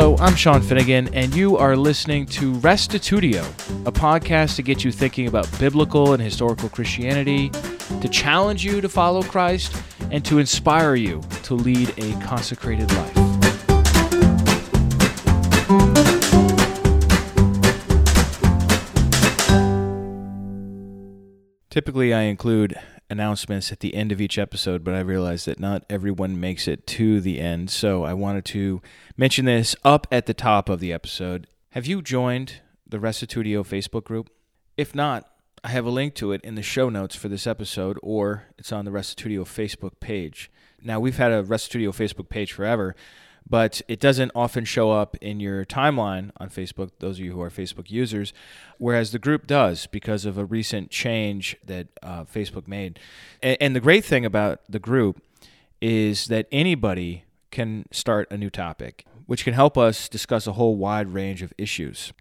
[0.00, 3.42] Hello, I'm Sean Finnegan, and you are listening to Restitutio,
[3.84, 7.50] a podcast to get you thinking about biblical and historical Christianity,
[8.00, 9.74] to challenge you to follow Christ,
[10.12, 13.12] and to inspire you to lead a consecrated life.
[21.70, 22.78] Typically, I include
[23.10, 26.86] announcements at the end of each episode, but I realized that not everyone makes it
[26.88, 27.70] to the end.
[27.70, 28.82] So I wanted to
[29.16, 31.46] mention this up at the top of the episode.
[31.70, 34.30] Have you joined the Restitutio Facebook group?
[34.76, 35.28] If not,
[35.64, 38.72] I have a link to it in the show notes for this episode, or it's
[38.72, 40.50] on the Restitutio Facebook page.
[40.82, 42.94] Now, we've had a Restitutio Facebook page forever,
[43.48, 47.40] but it doesn't often show up in your timeline on Facebook, those of you who
[47.40, 48.32] are Facebook users,
[48.78, 52.98] whereas the group does because of a recent change that uh, Facebook made.
[53.42, 55.22] And, and the great thing about the group
[55.80, 60.76] is that anybody can start a new topic, which can help us discuss a whole
[60.76, 62.12] wide range of issues.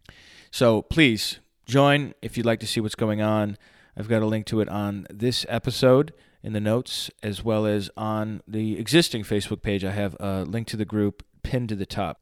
[0.52, 3.58] So please join if you'd like to see what's going on.
[3.98, 6.14] I've got a link to it on this episode
[6.48, 9.84] in the notes, as well as on the existing Facebook page.
[9.84, 12.22] I have a link to the group pinned to the top.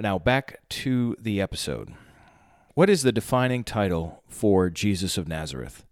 [0.00, 1.92] Now, back to the episode.
[2.72, 5.84] What is the defining title for Jesus of Nazareth?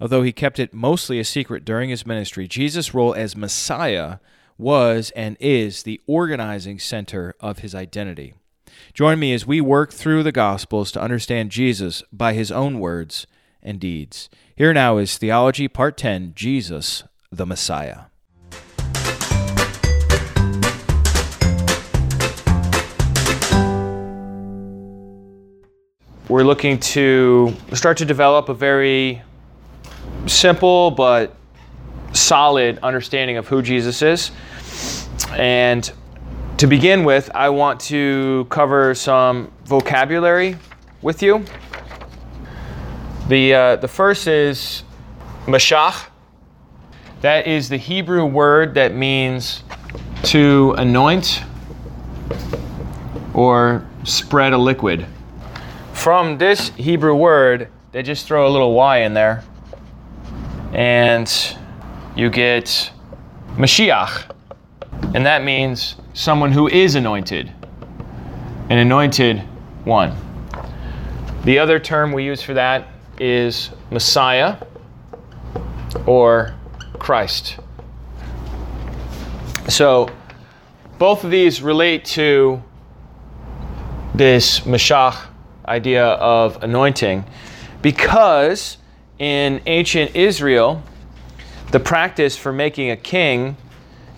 [0.00, 4.16] Although he kept it mostly a secret during his ministry, Jesus' role as Messiah
[4.56, 8.32] was and is the organizing center of his identity.
[8.94, 13.26] Join me as we work through the Gospels to understand Jesus by his own words
[13.62, 14.30] and deeds.
[14.62, 18.02] Here now is Theology Part 10 Jesus, the Messiah.
[26.28, 29.20] We're looking to start to develop a very
[30.26, 31.34] simple but
[32.12, 34.30] solid understanding of who Jesus is.
[35.32, 35.92] And
[36.58, 40.56] to begin with, I want to cover some vocabulary
[41.02, 41.44] with you.
[43.32, 44.84] The, uh, the first is
[45.46, 46.08] Mashach.
[47.22, 49.62] That is the Hebrew word that means
[50.24, 51.42] to anoint
[53.32, 55.06] or spread a liquid.
[55.94, 59.42] From this Hebrew word, they just throw a little y in there,
[60.74, 61.56] and
[62.14, 62.92] you get
[63.56, 64.30] Mashiach,
[65.14, 67.50] and that means someone who is anointed,
[68.68, 69.38] an anointed
[69.84, 70.14] one.
[71.44, 74.56] The other term we use for that is Messiah
[76.06, 76.54] or
[76.98, 77.58] Christ.
[79.68, 80.08] So
[80.98, 82.62] both of these relate to
[84.14, 85.26] this Mashach
[85.66, 87.24] idea of anointing
[87.80, 88.76] because
[89.18, 90.82] in ancient Israel,
[91.70, 93.56] the practice for making a king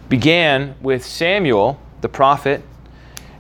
[0.09, 2.63] began with Samuel, the prophet,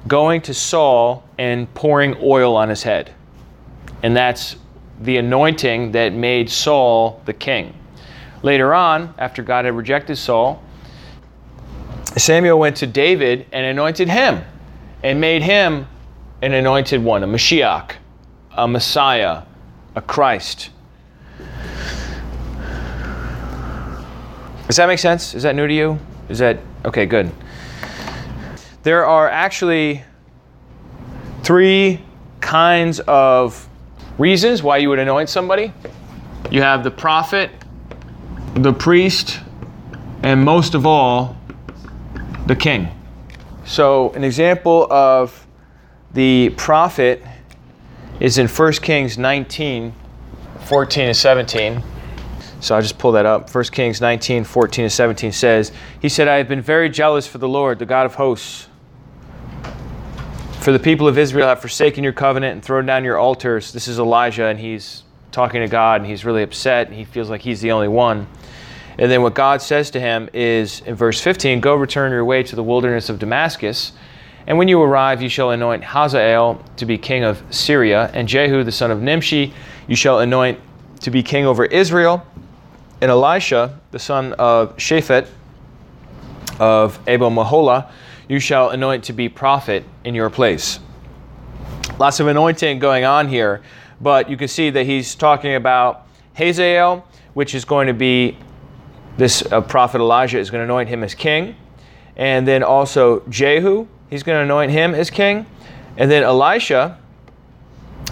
[0.06, 3.12] going to Saul and pouring oil on his head.
[4.02, 4.56] And that's
[5.00, 7.74] the anointing that made Saul the king.
[8.42, 10.62] Later on, after God had rejected Saul,
[12.16, 14.44] Samuel went to David and anointed him
[15.02, 15.86] and made him
[16.42, 17.92] an anointed one, a Mashiach,
[18.52, 19.42] a Messiah,
[19.96, 20.70] a Christ.
[24.66, 25.34] Does that make sense?
[25.34, 25.98] Is that new to you?
[26.28, 27.06] Is that okay?
[27.06, 27.30] Good.
[28.82, 30.02] There are actually
[31.42, 32.00] three
[32.40, 33.68] kinds of
[34.18, 35.72] reasons why you would anoint somebody.
[36.50, 37.50] You have the prophet,
[38.54, 39.40] the priest,
[40.22, 41.36] and most of all,
[42.46, 42.88] the king.
[43.64, 45.46] So, an example of
[46.12, 47.22] the prophet
[48.20, 49.94] is in 1 Kings 19
[50.64, 51.82] 14 and 17.
[52.60, 53.54] So I'll just pull that up.
[53.54, 57.38] 1 Kings 19 14 and 17 says, He said, I have been very jealous for
[57.38, 58.68] the Lord, the God of hosts.
[60.64, 63.70] For the people of Israel have forsaken your covenant and thrown down your altars.
[63.70, 67.28] This is Elijah, and he's talking to God, and he's really upset, and he feels
[67.28, 68.26] like he's the only one.
[68.98, 72.42] And then what God says to him is in verse 15 Go return your way
[72.44, 73.92] to the wilderness of Damascus.
[74.46, 78.64] And when you arrive, you shall anoint Hazael to be king of Syria, and Jehu
[78.64, 79.52] the son of Nimshi
[79.86, 80.58] you shall anoint
[81.00, 82.26] to be king over Israel,
[83.02, 85.28] and Elisha the son of Shaphat
[86.58, 87.90] of Abel Mahola
[88.28, 90.80] you shall anoint to be prophet in your place.
[91.98, 93.62] Lots of anointing going on here,
[94.00, 98.36] but you can see that he's talking about Hazael, which is going to be
[99.16, 101.54] this uh, prophet Elijah is going to anoint him as king.
[102.16, 105.46] And then also Jehu, he's going to anoint him as king.
[105.96, 106.98] And then Elisha,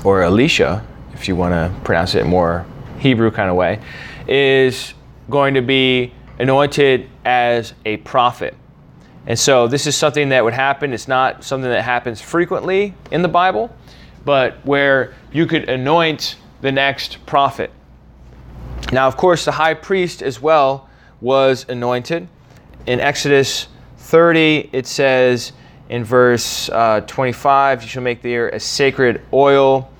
[0.04, 2.64] or Elisha, if you want to pronounce it more
[2.98, 3.80] Hebrew kind of way,
[4.28, 4.94] is
[5.28, 8.54] going to be anointed as a prophet.
[9.26, 10.92] And so this is something that would happen.
[10.92, 13.74] It's not something that happens frequently in the Bible,
[14.24, 17.70] but where you could anoint the next prophet.
[18.92, 20.88] Now, of course, the high priest as well
[21.20, 22.28] was anointed.
[22.86, 25.52] In Exodus 30, it says
[25.88, 29.90] in verse uh, 25, You shall make the air a sacred oil,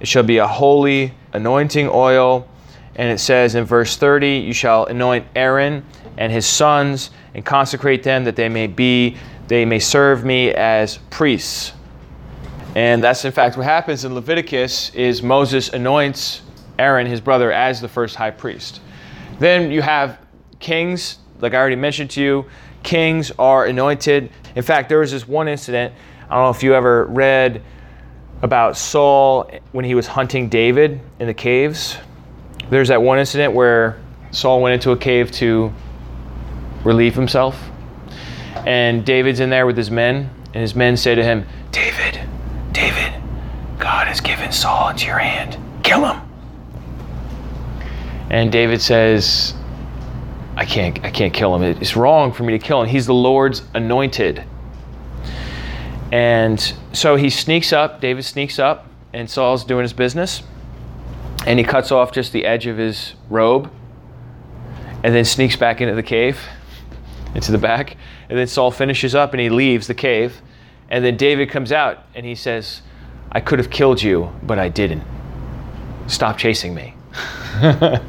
[0.00, 2.48] it shall be a holy anointing oil.
[2.96, 5.84] And it says in verse 30, You shall anoint Aaron
[6.16, 10.98] and his sons and consecrate them that they may be they may serve me as
[11.10, 11.72] priests.
[12.74, 16.42] And that's in fact what happens in leviticus is moses anoints
[16.78, 18.80] aaron his brother as the first high priest.
[19.38, 20.18] Then you have
[20.60, 22.46] kings like i already mentioned to you
[22.82, 24.30] kings are anointed.
[24.54, 25.92] In fact there was this one incident
[26.30, 27.62] i don't know if you ever read
[28.42, 31.96] about saul when he was hunting david in the caves
[32.74, 34.00] there's that one incident where
[34.32, 35.72] saul went into a cave to
[36.84, 37.70] relieve himself.
[38.66, 42.20] And David's in there with his men, and his men say to him, David,
[42.72, 43.12] David,
[43.78, 45.58] God has given Saul into your hand.
[45.82, 46.20] Kill him.
[48.30, 49.54] And David says,
[50.56, 51.62] I can't, I can't kill him.
[51.62, 52.88] It's wrong for me to kill him.
[52.88, 54.44] He's the Lord's anointed.
[56.10, 56.60] And
[56.92, 60.42] so he sneaks up, David sneaks up, and Saul's doing his business.
[61.46, 63.70] And he cuts off just the edge of his robe
[65.02, 66.38] and then sneaks back into the cave
[67.34, 67.96] into the back.
[68.28, 70.40] And then Saul finishes up and he leaves the cave.
[70.88, 72.82] And then David comes out and he says,
[73.32, 75.02] I could have killed you, but I didn't.
[76.06, 76.94] Stop chasing me.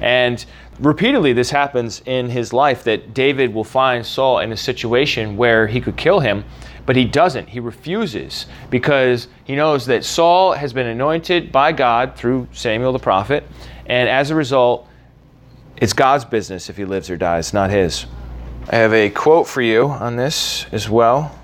[0.00, 0.44] and
[0.78, 5.66] repeatedly, this happens in his life that David will find Saul in a situation where
[5.66, 6.44] he could kill him,
[6.90, 7.48] but he doesn't.
[7.48, 12.98] He refuses because he knows that Saul has been anointed by God through Samuel the
[12.98, 13.46] prophet.
[13.86, 14.88] And as a result,
[15.76, 18.06] it's God's business if he lives or dies, not his.
[18.70, 21.38] I have a quote for you on this as well.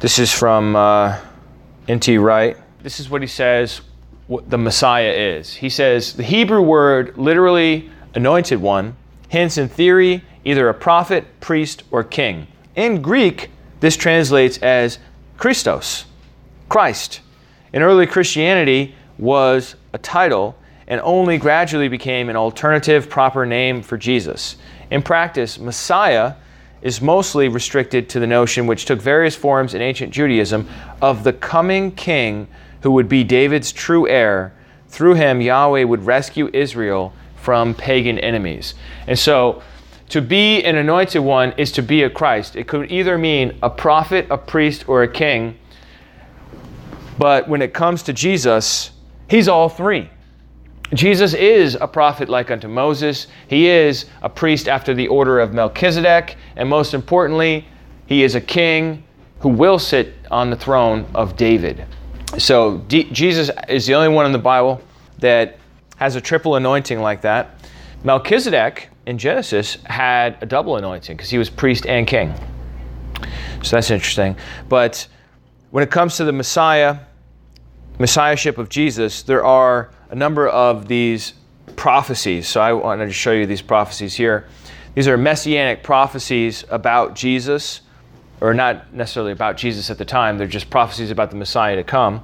[0.00, 1.18] This is from uh,
[1.88, 2.18] N.T.
[2.18, 2.58] Wright.
[2.82, 3.80] This is what he says
[4.26, 5.54] what the Messiah is.
[5.54, 8.98] He says, the Hebrew word literally anointed one,
[9.30, 12.48] hence, in theory, either a prophet, priest, or king.
[12.76, 13.48] In Greek,
[13.80, 14.98] this translates as
[15.36, 16.04] Christos,
[16.68, 17.20] Christ.
[17.72, 20.56] In early Christianity was a title
[20.86, 24.56] and only gradually became an alternative proper name for Jesus.
[24.90, 26.34] In practice, Messiah
[26.82, 30.68] is mostly restricted to the notion, which took various forms in ancient Judaism,
[31.00, 32.48] of the coming king
[32.82, 34.52] who would be David's true heir.
[34.88, 38.74] Through him, Yahweh would rescue Israel from pagan enemies.
[39.06, 39.62] And so,
[40.10, 42.56] to be an anointed one is to be a Christ.
[42.56, 45.56] It could either mean a prophet, a priest, or a king.
[47.16, 48.90] But when it comes to Jesus,
[49.28, 50.10] he's all three.
[50.94, 53.28] Jesus is a prophet like unto Moses.
[53.46, 56.36] He is a priest after the order of Melchizedek.
[56.56, 57.66] And most importantly,
[58.06, 59.04] he is a king
[59.38, 61.86] who will sit on the throne of David.
[62.38, 64.82] So D- Jesus is the only one in the Bible
[65.20, 65.58] that
[65.98, 67.60] has a triple anointing like that.
[68.02, 72.34] Melchizedek in Genesis had a double anointing because he was priest and king.
[73.62, 74.36] So that's interesting.
[74.68, 75.06] But
[75.70, 76.98] when it comes to the Messiah,
[77.98, 81.34] Messiahship of Jesus, there are a number of these
[81.76, 82.48] prophecies.
[82.48, 84.48] So I wanted to show you these prophecies here.
[84.94, 87.82] These are messianic prophecies about Jesus,
[88.40, 91.84] or not necessarily about Jesus at the time, they're just prophecies about the Messiah to
[91.84, 92.22] come.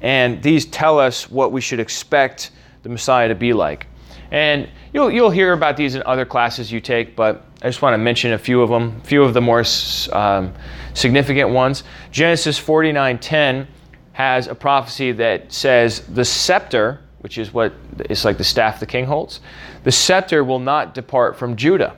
[0.00, 2.50] And these tell us what we should expect
[2.82, 3.86] the Messiah to be like.
[4.30, 7.94] And you'll, you'll hear about these in other classes you take, but I just want
[7.94, 9.64] to mention a few of them, a few of the more
[10.12, 10.54] um,
[10.94, 11.82] significant ones.
[12.10, 13.66] Genesis 49:10
[14.12, 18.86] has a prophecy that says the scepter which is what it's like the staff the
[18.86, 19.40] king holds.
[19.84, 21.96] The scepter will not depart from Judah.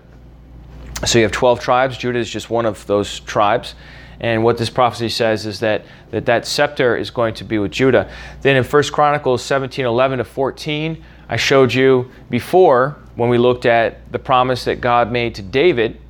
[1.07, 1.97] So you have 12 tribes.
[1.97, 3.75] Judah is just one of those tribes.
[4.21, 7.71] And what this prophecy says is that that, that scepter is going to be with
[7.71, 8.11] Judah.
[8.43, 13.65] Then in 1 Chronicles 17 11 to 14, I showed you before when we looked
[13.65, 16.01] at the promise that God made to David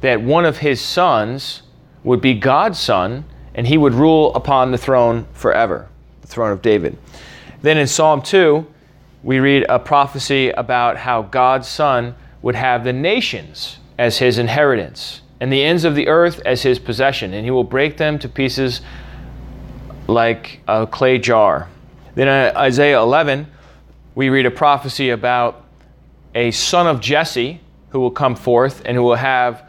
[0.00, 1.62] that one of his sons
[2.02, 5.86] would be God's son and he would rule upon the throne forever,
[6.22, 6.96] the throne of David.
[7.60, 8.66] Then in Psalm 2,
[9.22, 15.22] we read a prophecy about how God's Son would have the nations as his inheritance
[15.40, 18.28] and the ends of the earth as his possession, and he will break them to
[18.28, 18.80] pieces
[20.06, 21.68] like a clay jar.
[22.14, 23.46] Then Isaiah 11,
[24.14, 25.64] we read a prophecy about
[26.34, 29.68] a son of Jesse who will come forth and who will have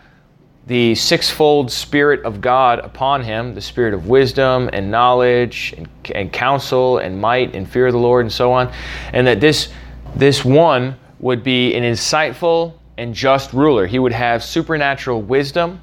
[0.68, 6.34] the sixfold Spirit of God upon him the Spirit of wisdom and knowledge and, and,
[6.34, 8.72] counsel and might and fear of the Lord and so on.
[9.14, 9.72] And that this,
[10.16, 13.86] this one would be an insightful and just ruler.
[13.86, 15.82] He would have supernatural wisdom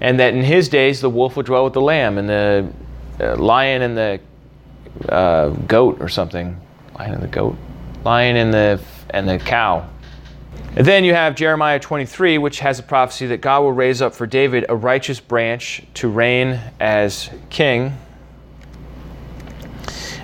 [0.00, 2.70] and that in his days the wolf would dwell with the lamb, and the
[3.20, 4.20] uh, lion and the
[5.08, 6.60] uh, goat or something.
[6.98, 7.56] Lion and the goat.
[8.04, 8.80] Lion and the
[9.10, 9.88] and the cow.
[10.76, 14.14] And then you have Jeremiah 23, which has a prophecy that God will raise up
[14.14, 17.96] for David a righteous branch to reign as king.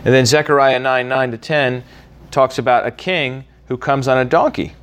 [0.05, 1.85] And then Zechariah 9 9 to 10
[2.31, 4.75] talks about a king who comes on a donkey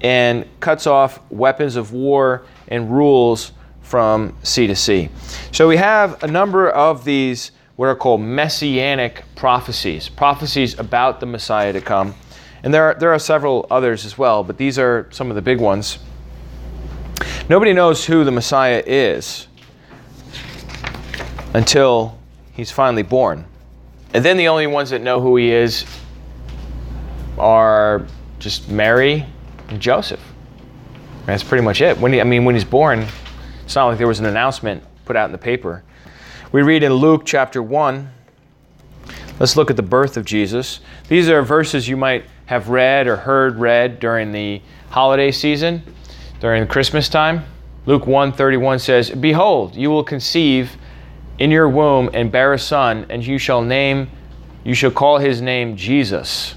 [0.00, 3.52] and cuts off weapons of war and rules
[3.82, 5.08] from sea to sea.
[5.50, 11.26] So we have a number of these what are called messianic prophecies, prophecies about the
[11.26, 12.14] Messiah to come.
[12.62, 15.42] And there are, there are several others as well, but these are some of the
[15.42, 15.98] big ones.
[17.48, 19.46] Nobody knows who the Messiah is
[21.54, 22.18] until
[22.52, 23.46] he's finally born.
[24.12, 25.84] And then the only ones that know who he is
[27.38, 28.06] are
[28.38, 29.24] just Mary
[29.68, 30.20] and Joseph.
[31.26, 31.98] That's pretty much it.
[31.98, 33.06] When he, I mean, when he's born,
[33.64, 35.84] it's not like there was an announcement put out in the paper.
[36.52, 38.10] We read in Luke chapter 1.
[39.38, 40.80] Let's look at the birth of Jesus.
[41.08, 45.82] These are verses you might have read or heard read during the holiday season,
[46.40, 47.44] during Christmas time.
[47.84, 50.78] Luke 1:31 says, "Behold, you will conceive
[51.38, 54.08] in your womb and bear a son, and you shall name
[54.64, 56.54] you shall call his name Jesus."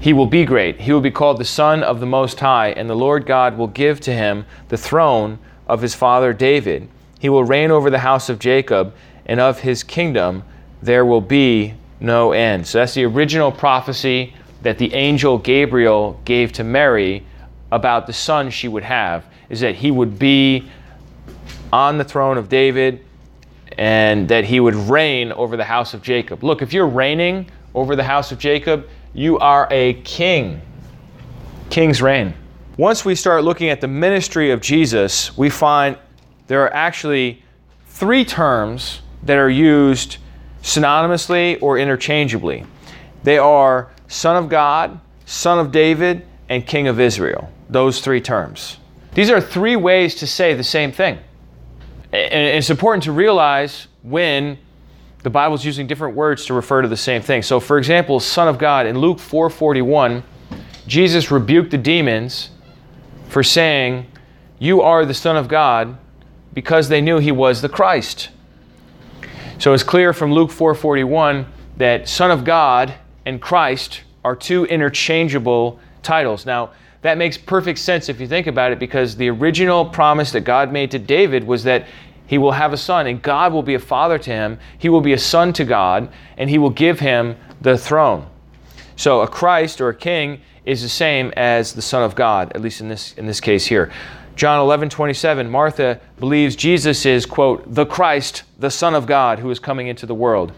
[0.00, 0.80] He will be great.
[0.80, 3.68] He will be called the Son of the Most High, and the Lord God will
[3.68, 6.88] give to him the throne of his father David.
[7.20, 8.92] He will reign over the house of Jacob,
[9.26, 10.42] and of his kingdom
[10.82, 12.66] there will be no end.
[12.66, 17.24] So that's the original prophecy that the angel Gabriel gave to Mary
[17.70, 20.68] about the son she would have, is that he would be
[21.72, 23.04] on the throne of David
[23.76, 26.42] and that he would reign over the house of Jacob.
[26.42, 30.62] Look, if you're reigning over the house of Jacob, you are a king.
[31.70, 32.34] King's reign.
[32.78, 35.98] Once we start looking at the ministry of Jesus, we find
[36.46, 37.42] there are actually
[37.86, 40.16] three terms that are used
[40.62, 42.64] synonymously or interchangeably.
[43.24, 47.50] They are Son of God, Son of David, and King of Israel.
[47.68, 48.78] Those three terms.
[49.14, 51.18] These are three ways to say the same thing.
[52.12, 54.58] And it's important to realize when
[55.22, 57.42] the Bible's using different words to refer to the same thing.
[57.42, 60.22] So, for example, Son of God in Luke 4:41,
[60.86, 62.50] Jesus rebuked the demons
[63.28, 64.06] for saying,
[64.58, 65.96] "You are the Son of God,"
[66.52, 68.28] because they knew he was the Christ.
[69.58, 71.46] So it's clear from Luke 4:41
[71.78, 72.94] that Son of God
[73.26, 76.46] and Christ are two interchangeable titles.
[76.46, 76.70] Now,
[77.02, 80.72] that makes perfect sense if you think about it because the original promise that God
[80.72, 81.86] made to David was that
[82.26, 84.58] he will have a son, and God will be a father to him.
[84.78, 88.26] He will be a son to God, and he will give him the throne.
[88.96, 92.62] So a Christ or a king is the same as the Son of God, at
[92.62, 93.92] least in this, in this case here.
[94.36, 99.50] John 11, 27, Martha believes Jesus is, quote, the Christ, the Son of God, who
[99.50, 100.52] is coming into the world.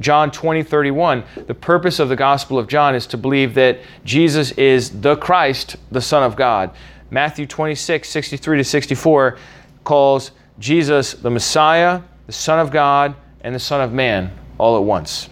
[0.00, 4.52] John 20, 31, the purpose of the Gospel of John is to believe that Jesus
[4.52, 6.70] is the Christ, the Son of God.
[7.10, 9.38] Matthew 26, 63 to 64
[9.84, 14.84] calls Jesus the Messiah, the Son of God, and the Son of Man all at
[14.84, 15.28] once.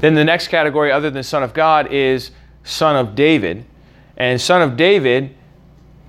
[0.00, 2.30] Then the next category, other than Son of God, is
[2.64, 3.64] Son of David.
[4.16, 5.34] And Son of David,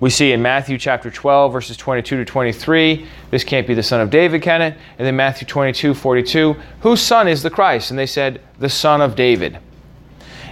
[0.00, 3.06] we see in Matthew chapter 12, verses 22 to 23.
[3.30, 4.76] This can't be the Son of David, can it?
[4.96, 6.56] And then Matthew 22, 42.
[6.82, 7.90] Whose son is the Christ?
[7.90, 9.58] And they said, The Son of David.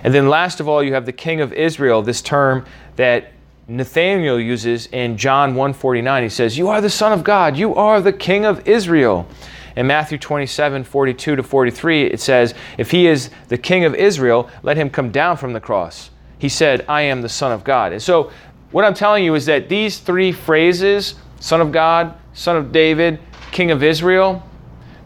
[0.03, 2.65] And then last of all, you have the King of Israel, this term
[2.97, 3.33] that
[3.69, 6.23] Nathaniel uses in John 1:49.
[6.23, 7.57] He says, "You are the Son of God.
[7.57, 9.26] You are the King of Israel."
[9.75, 14.49] In Matthew 27, 42 to 43, it says, If he is the king of Israel,
[14.62, 16.11] let him come down from the cross.
[16.38, 17.93] He said, I am the Son of God.
[17.93, 18.31] And so,
[18.73, 23.21] what I'm telling you is that these three phrases, Son of God, Son of David,
[23.53, 24.43] King of Israel,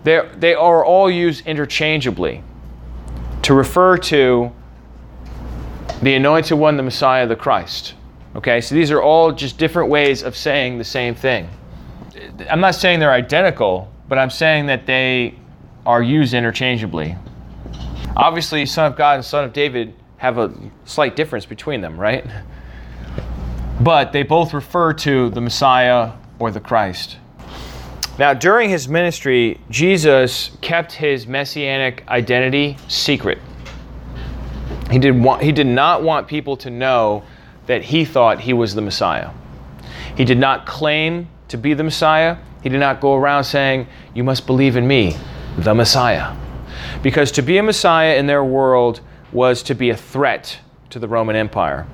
[0.02, 2.42] they are all used interchangeably
[3.42, 4.50] to refer to
[6.02, 7.94] the anointed one, the Messiah, the Christ.
[8.36, 11.48] Okay, so these are all just different ways of saying the same thing.
[12.48, 15.34] I'm not saying they're identical, but I'm saying that they
[15.84, 17.16] are used interchangeably.
[18.16, 20.52] Obviously, Son of God and Son of David have a
[20.84, 22.24] slight difference between them, right?
[23.80, 27.16] But they both refer to the Messiah or the Christ.
[28.18, 33.38] Now, during his ministry, Jesus kept his messianic identity secret.
[34.90, 37.22] He did, he did not want people to know
[37.66, 39.30] that he thought he was the Messiah.
[40.16, 42.36] He did not claim to be the Messiah.
[42.62, 45.16] He did not go around saying, You must believe in me,
[45.56, 46.36] the Messiah.
[47.02, 49.00] Because to be a Messiah in their world
[49.32, 50.58] was to be a threat
[50.90, 51.86] to the Roman Empire.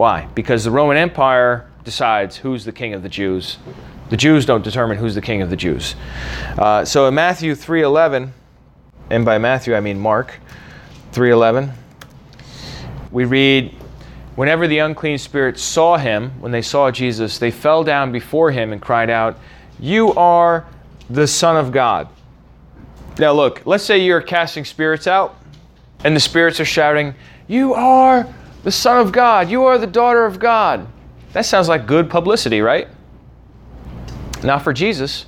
[0.00, 0.28] Why?
[0.34, 3.58] Because the Roman Empire decides who's the king of the Jews.
[4.08, 5.94] The Jews don't determine who's the king of the Jews.
[6.56, 8.32] Uh, so in Matthew 3:11,
[9.10, 10.40] and by Matthew I mean Mark
[11.12, 11.74] 3:11,
[13.10, 13.74] we read,
[14.36, 18.72] "Whenever the unclean spirits saw him, when they saw Jesus, they fell down before him
[18.72, 19.38] and cried out,
[19.78, 20.64] "You are
[21.10, 22.08] the Son of God."
[23.18, 25.34] Now look, let's say you're casting spirits out,
[26.04, 27.14] and the spirits are shouting,
[27.48, 28.26] "You are
[28.62, 29.48] the Son of God.
[29.48, 30.86] You are the daughter of God."
[31.32, 32.88] That sounds like good publicity, right?
[34.42, 35.26] Not for Jesus.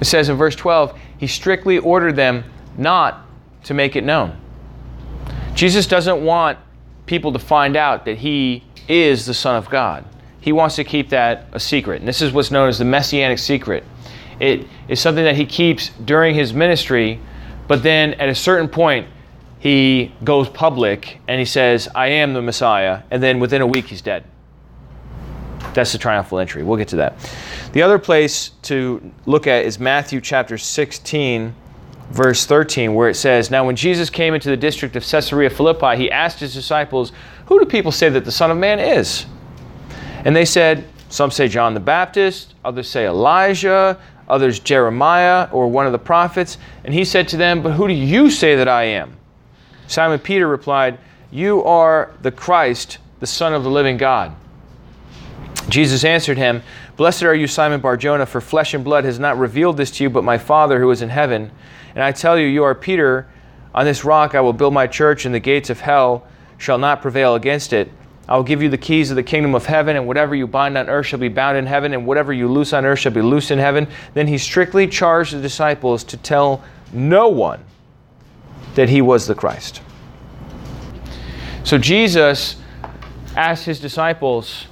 [0.00, 2.44] It says in verse 12, he strictly ordered them
[2.76, 3.26] not
[3.64, 4.32] to make it known.
[5.54, 6.58] Jesus doesn't want
[7.06, 10.04] people to find out that he is the Son of God.
[10.40, 12.00] He wants to keep that a secret.
[12.00, 13.84] And this is what's known as the messianic secret.
[14.38, 17.18] It is something that he keeps during his ministry,
[17.66, 19.06] but then at a certain point,
[19.66, 23.02] he goes public and he says, I am the Messiah.
[23.10, 24.22] And then within a week, he's dead.
[25.74, 26.62] That's the triumphal entry.
[26.62, 27.18] We'll get to that.
[27.72, 31.52] The other place to look at is Matthew chapter 16,
[32.12, 35.96] verse 13, where it says, Now when Jesus came into the district of Caesarea Philippi,
[35.96, 37.10] he asked his disciples,
[37.46, 39.26] Who do people say that the Son of Man is?
[40.24, 45.86] And they said, Some say John the Baptist, others say Elijah, others Jeremiah or one
[45.86, 46.56] of the prophets.
[46.84, 49.16] And he said to them, But who do you say that I am?
[49.86, 50.98] Simon Peter replied,
[51.30, 54.34] You are the Christ, the Son of the living God.
[55.68, 56.62] Jesus answered him,
[56.96, 60.10] Blessed are you, Simon Barjona, for flesh and blood has not revealed this to you,
[60.10, 61.50] but my Father who is in heaven.
[61.94, 63.26] And I tell you, you are Peter.
[63.74, 66.26] On this rock I will build my church, and the gates of hell
[66.58, 67.90] shall not prevail against it.
[68.28, 70.78] I will give you the keys of the kingdom of heaven, and whatever you bind
[70.78, 73.22] on earth shall be bound in heaven, and whatever you loose on earth shall be
[73.22, 73.86] loosed in heaven.
[74.14, 77.62] Then he strictly charged the disciples to tell no one
[78.76, 79.82] that he was the Christ.
[81.64, 82.56] So Jesus
[83.36, 84.66] asked his disciples,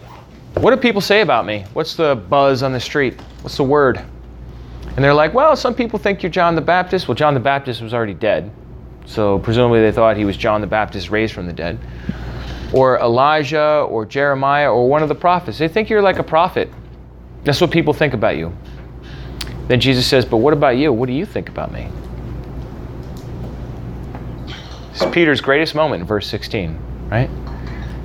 [0.54, 1.64] what do people say about me?
[1.72, 3.20] What's the buzz on the street?
[3.42, 3.98] What's the word?
[4.94, 7.08] And they're like, Well, some people think you're John the Baptist.
[7.08, 8.50] Well, John the Baptist was already dead.
[9.04, 11.78] So presumably they thought he was John the Baptist raised from the dead.
[12.72, 15.58] Or Elijah or Jeremiah or one of the prophets.
[15.58, 16.70] They think you're like a prophet.
[17.42, 18.56] That's what people think about you.
[19.66, 20.92] Then Jesus says, But what about you?
[20.92, 21.88] What do you think about me?
[24.94, 27.30] Is Peter's greatest moment in verse 16, right?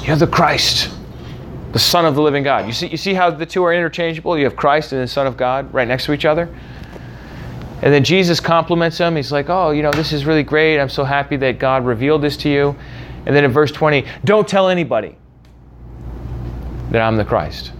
[0.03, 0.89] You're the Christ
[1.71, 2.65] the Son of the living God.
[2.65, 4.37] You see, you see how the two are interchangeable?
[4.37, 6.49] You have Christ and the Son of God right next to each other.
[7.81, 9.15] And then Jesus compliments him.
[9.15, 10.79] He's like, Oh, you know, this is really great.
[10.79, 12.75] I'm so happy that God revealed this to you.
[13.25, 15.15] And then in verse 20, don't tell anybody
[16.91, 17.71] that I'm the Christ.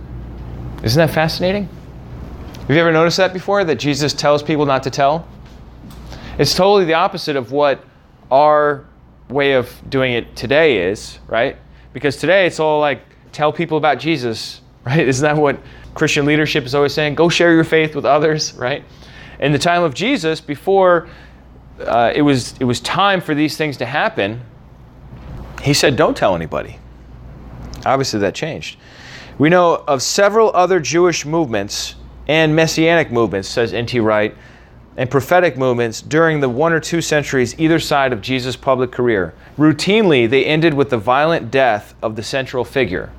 [0.84, 1.67] Isn't that fascinating?
[2.60, 3.63] Have you ever noticed that before?
[3.63, 5.28] That Jesus tells people not to tell?
[6.38, 7.84] It's totally the opposite of what
[8.30, 8.86] our
[9.30, 11.58] way of doing it today is, right?
[11.94, 15.08] Because today it's all like, tell people about Jesus, right?
[15.08, 15.60] Isn't that what
[15.94, 17.15] Christian leadership is always saying?
[17.15, 18.84] Go share your faith with others, right?
[19.39, 21.08] In the time of Jesus, before
[21.80, 24.42] uh, it was it was time for these things to happen,
[25.62, 26.78] he said, "Don't tell anybody."
[27.86, 28.78] Obviously, that changed.
[29.38, 31.96] We know of several other Jewish movements
[32.28, 34.02] and messianic movements, says N.T.
[34.02, 34.36] Wright,
[35.00, 39.34] and prophetic movements during the one or two centuries either side of Jesus' public career.
[39.58, 43.10] Routinely, they ended with the violent death of the central figure.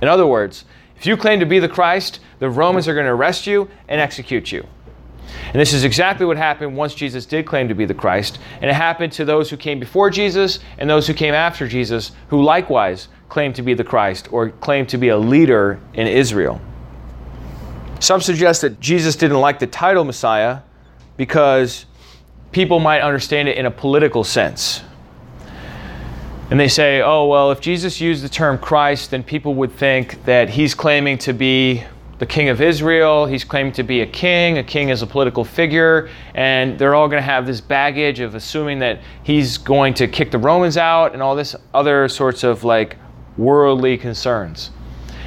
[0.00, 0.64] In other words,
[0.96, 4.00] if you claim to be the Christ, the Romans are going to arrest you and
[4.00, 4.64] execute you.
[5.46, 8.38] And this is exactly what happened once Jesus did claim to be the Christ.
[8.60, 12.12] And it happened to those who came before Jesus and those who came after Jesus,
[12.28, 16.60] who likewise claimed to be the Christ or claimed to be a leader in Israel.
[17.98, 20.60] Some suggest that Jesus didn't like the title Messiah
[21.18, 21.84] because
[22.50, 24.82] people might understand it in a political sense.
[26.50, 30.24] And they say, oh, well, if Jesus used the term Christ, then people would think
[30.24, 31.84] that he's claiming to be
[32.18, 35.44] the king of Israel, he's claiming to be a king, a king is a political
[35.44, 40.08] figure, and they're all going to have this baggage of assuming that he's going to
[40.08, 42.96] kick the Romans out and all this other sorts of like
[43.36, 44.70] worldly concerns.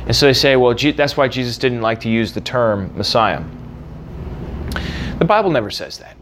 [0.05, 3.41] And so they say, well, that's why Jesus didn't like to use the term Messiah.
[5.21, 6.17] The Bible never says that.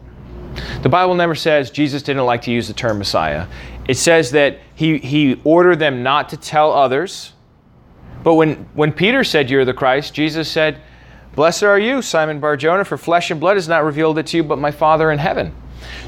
[0.82, 3.46] The Bible never says Jesus didn't like to use the term Messiah.
[3.88, 7.32] It says that he, he ordered them not to tell others.
[8.22, 10.82] But when, when Peter said, You're the Christ, Jesus said,
[11.34, 14.44] Blessed are you, Simon Barjona, for flesh and blood has not revealed it to you,
[14.44, 15.54] but my Father in heaven.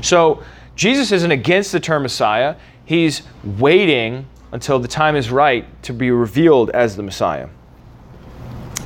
[0.02, 0.42] So
[0.76, 2.56] Jesus isn't against the term Messiah.
[2.84, 7.48] He's waiting until the time is right to be revealed as the Messiah.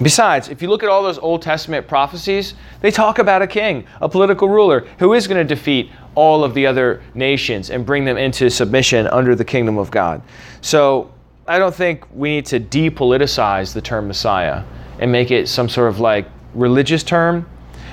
[0.03, 3.87] Besides, if you look at all those Old Testament prophecies, they talk about a king,
[4.01, 8.05] a political ruler, who is going to defeat all of the other nations and bring
[8.05, 10.21] them into submission under the kingdom of God.
[10.61, 11.13] So
[11.49, 14.65] I don't think we need to depoliticize the term Messiah
[14.99, 17.49] and make it some sort of like religious term.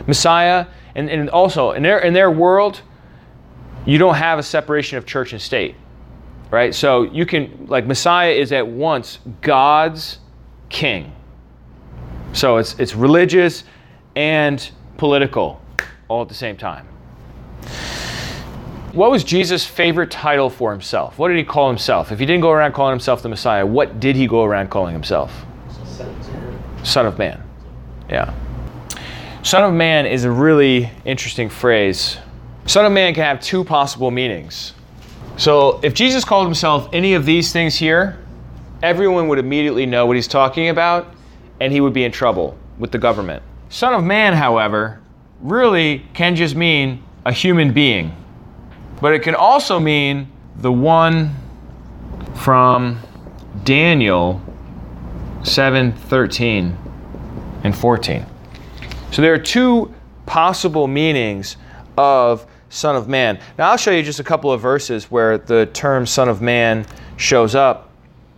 [0.08, 2.82] Messiah, and, and also in their in their world,
[3.86, 5.76] you don't have a separation of church and state.
[6.50, 6.74] Right?
[6.76, 10.20] So you can like Messiah is at once God's
[10.70, 11.14] king.
[12.34, 13.64] So it's it's religious
[14.16, 15.62] and political
[16.08, 16.88] all at the same time.
[18.92, 21.18] What was Jesus' favorite title for himself?
[21.18, 22.12] What did he call himself?
[22.12, 24.94] If he didn't go around calling himself the Messiah, what did he go around calling
[24.94, 25.46] himself?
[26.84, 27.42] Son of Man.
[28.10, 28.34] Yeah.
[29.42, 32.18] Son of Man is a really interesting phrase.
[32.66, 34.74] Son of Man can have two possible meanings.
[35.38, 38.20] So if Jesus called himself any of these things here,
[38.84, 41.16] everyone would immediately know what he's talking about
[41.60, 43.44] and he would be in trouble with the government.
[43.70, 45.02] Son of Man, however,
[45.42, 48.16] really can just mean a human being
[49.04, 51.36] but it can also mean the one
[52.36, 53.00] from
[53.66, 54.42] Daniel
[55.44, 56.78] 7 13
[57.66, 58.26] and 14.
[59.12, 59.94] So there are two
[60.26, 61.58] possible meanings
[61.98, 63.42] of Son of Man.
[63.58, 66.86] Now I'll show you just a couple of verses where the term Son of Man
[67.18, 67.93] shows up.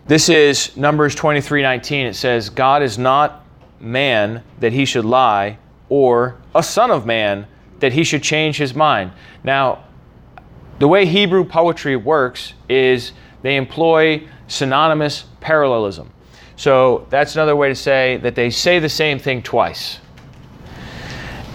[0.07, 2.05] This is Numbers 23 19.
[2.05, 3.43] It says, God is not
[3.79, 5.57] man that he should lie,
[5.89, 7.47] or a son of man
[7.79, 9.11] that he should change his mind.
[9.43, 9.83] Now,
[10.77, 16.11] the way Hebrew poetry works is they employ synonymous parallelism.
[16.55, 19.99] So that's another way to say that they say the same thing twice.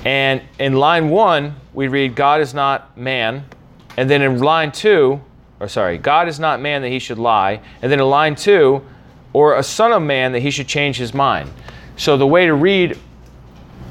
[0.04, 3.44] And in line one, we read, God is not man.
[3.96, 5.20] And then in line two,
[5.61, 7.61] or sorry, God is not man that he should lie.
[7.83, 8.83] And then in line two,
[9.33, 11.51] or a son of man that he should change his mind.
[11.96, 12.99] So the way to read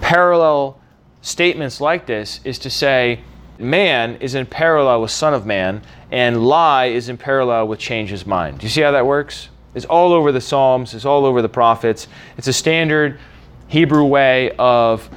[0.02, 0.80] parallel
[1.22, 3.22] statements like this is to say,
[3.60, 8.10] man is in parallel with Son of Man, and lie is in parallel with change
[8.10, 8.60] his mind.
[8.60, 9.50] Do you see how that works?
[9.76, 12.08] It's all over the Psalms, it's all over the prophets.
[12.38, 13.20] It's a standard
[13.68, 15.08] Hebrew way of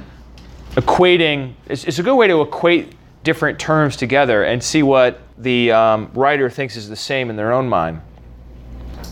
[0.75, 5.71] equating, it's, it's a good way to equate different terms together and see what the
[5.71, 8.01] um, writer thinks is the same in their own mind.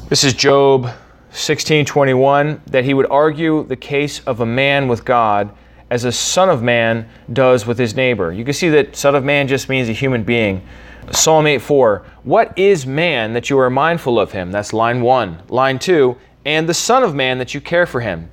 [0.10, 0.90] This is Job
[1.32, 5.52] 16:21 that he would argue the case of a man with God
[5.90, 8.32] as a son of man does with his neighbor.
[8.32, 10.62] You can see that son of man just means a human being.
[11.12, 12.04] Psalm 8:4.
[12.24, 14.52] What is man that you are mindful of him?
[14.52, 15.44] That's line 1.
[15.50, 18.30] Line 2, and the son of man that you care for him.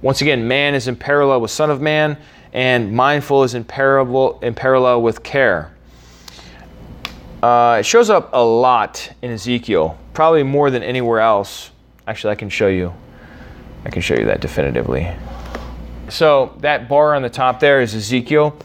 [0.00, 2.16] Once again, man is in parallel with son of man
[2.52, 5.71] and mindful is in parallel in parallel with care.
[7.42, 11.70] Uh, it shows up a lot in Ezekiel, probably more than anywhere else.
[12.06, 12.94] Actually, I can show you.
[13.84, 15.10] I can show you that definitively.
[16.08, 18.56] So that bar on the top there is Ezekiel.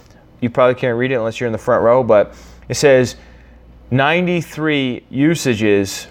[0.41, 2.35] You probably can't read it unless you're in the front row, but
[2.69, 3.15] it says
[3.89, 6.07] 93 usages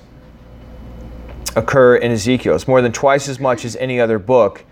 [1.54, 2.56] occur in Ezekiel.
[2.56, 4.64] It's more than twice as much as any other book,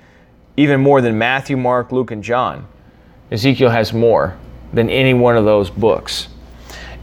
[0.57, 2.67] even more than Matthew, Mark, Luke, and John.
[3.31, 4.37] Ezekiel has more
[4.73, 6.29] than any one of those books.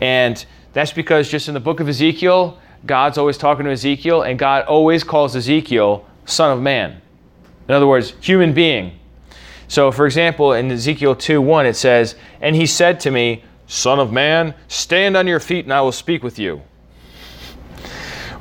[0.01, 4.39] And that's because just in the book of Ezekiel, God's always talking to Ezekiel, and
[4.39, 7.01] God always calls Ezekiel Son of Man.
[7.67, 8.99] In other words, human being,
[9.71, 13.99] so, for example, in Ezekiel 2 1, it says, And he said to me, Son
[13.99, 16.61] of man, stand on your feet and I will speak with you.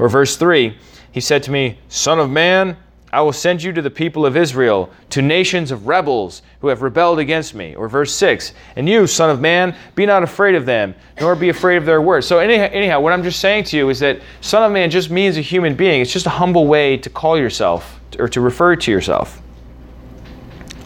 [0.01, 0.77] Or verse 3,
[1.13, 2.77] he said to me, Son of man,
[3.13, 6.81] I will send you to the people of Israel, to nations of rebels who have
[6.81, 7.75] rebelled against me.
[7.75, 11.49] Or verse 6, and you, son of man, be not afraid of them, nor be
[11.49, 12.27] afraid of their words.
[12.27, 15.11] So, anyhow, anyhow, what I'm just saying to you is that son of man just
[15.11, 16.01] means a human being.
[16.01, 19.43] It's just a humble way to call yourself or to refer to yourself.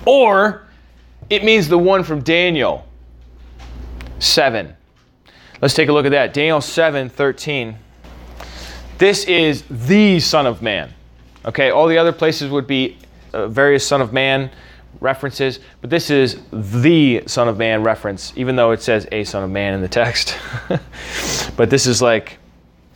[0.06, 0.66] Or
[1.28, 2.86] it means the one from Daniel
[4.18, 4.74] 7.
[5.60, 6.32] Let's take a look at that.
[6.32, 7.76] Daniel 7 13.
[8.96, 10.94] This is the Son of Man.
[11.46, 12.96] Okay, all the other places would be
[13.32, 14.50] uh, various Son of Man
[15.00, 19.44] references, but this is the Son of Man reference, even though it says a Son
[19.44, 20.38] of Man in the text.
[21.56, 22.38] but this is like,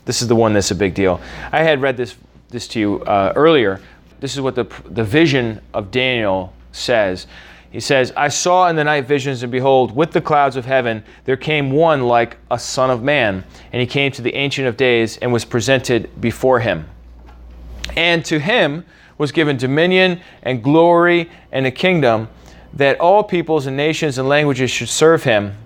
[0.04, 1.20] this is the one that's a big deal.
[1.52, 2.16] I had read this
[2.48, 3.80] this to you uh, earlier.
[4.20, 7.26] This is what the the vision of Daniel says.
[7.70, 11.04] He says, I saw in the night visions, and behold, with the clouds of heaven
[11.26, 14.78] there came one like a son of man, and he came to the Ancient of
[14.78, 16.88] Days and was presented before him.
[17.96, 18.84] And to him
[19.16, 22.28] was given dominion and glory and a kingdom
[22.74, 25.56] that all peoples and nations and languages should serve him.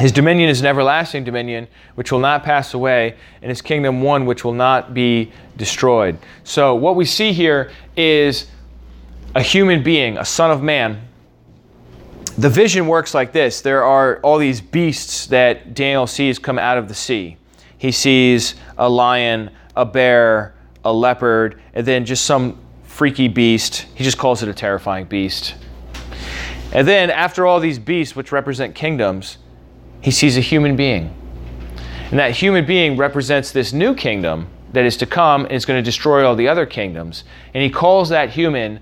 [0.00, 4.26] His dominion is an everlasting dominion which will not pass away, and his kingdom one
[4.26, 6.18] which will not be destroyed.
[6.42, 8.48] So, what we see here is
[9.36, 11.00] a human being, a son of man.
[12.36, 16.76] The vision works like this there are all these beasts that Daniel sees come out
[16.76, 17.36] of the sea.
[17.78, 20.53] He sees a lion, a bear,
[20.84, 23.86] a leopard, and then just some freaky beast.
[23.94, 25.54] He just calls it a terrifying beast.
[26.72, 29.38] And then, after all these beasts, which represent kingdoms,
[30.00, 31.14] he sees a human being.
[32.10, 35.78] And that human being represents this new kingdom that is to come and is going
[35.78, 37.24] to destroy all the other kingdoms.
[37.54, 38.80] And he calls that human,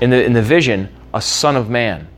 [0.00, 2.08] in the, in the vision, a son of man.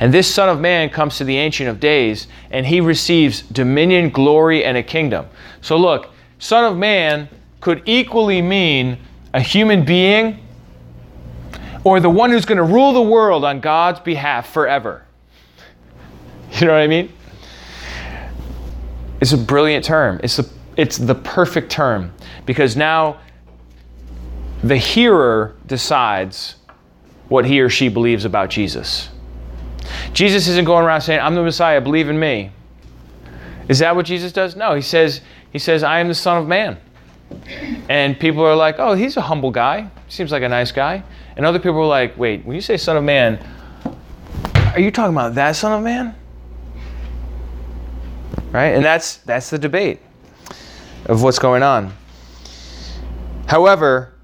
[0.00, 4.10] And this Son of Man comes to the Ancient of Days, and he receives dominion,
[4.10, 5.26] glory, and a kingdom.
[5.60, 7.28] So look, Son of Man
[7.66, 8.96] could equally mean
[9.34, 10.38] a human being
[11.82, 15.04] or the one who's going to rule the world on God's behalf forever.
[16.52, 17.12] You know what I mean?
[19.20, 20.20] It's a brilliant term.
[20.22, 23.18] It's the, it's the perfect term because now
[24.62, 26.54] the hearer decides
[27.26, 29.08] what he or she believes about Jesus.
[30.12, 32.52] Jesus isn't going around saying, I'm the Messiah, believe in me.
[33.68, 34.54] Is that what Jesus does?
[34.54, 36.78] No, he says, he says, I am the Son of Man.
[37.88, 39.90] And people are like, oh, he's a humble guy.
[40.08, 41.02] Seems like a nice guy.
[41.36, 43.38] And other people are like, wait, when you say Son of Man,
[44.72, 46.14] are you talking about that Son of Man?
[48.52, 48.68] Right?
[48.68, 50.00] And that's that's the debate
[51.06, 51.92] of what's going on.
[53.46, 54.14] However,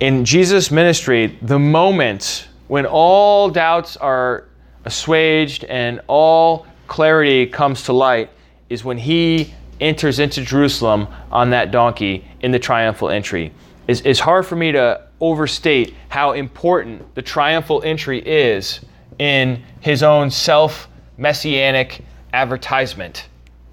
[0.00, 4.48] in Jesus' ministry, the moment when all doubts are
[4.84, 8.30] assuaged and all clarity comes to light
[8.68, 13.52] is when he enters into Jerusalem on that donkey in the triumphal entry.
[13.86, 18.80] It's, it's hard for me to overstate how important the triumphal entry is
[19.18, 23.26] in his own self messianic advertisement.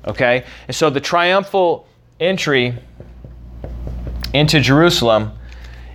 [0.08, 0.46] Okay?
[0.68, 1.88] And so the triumphal
[2.20, 2.76] entry
[4.34, 5.32] into Jerusalem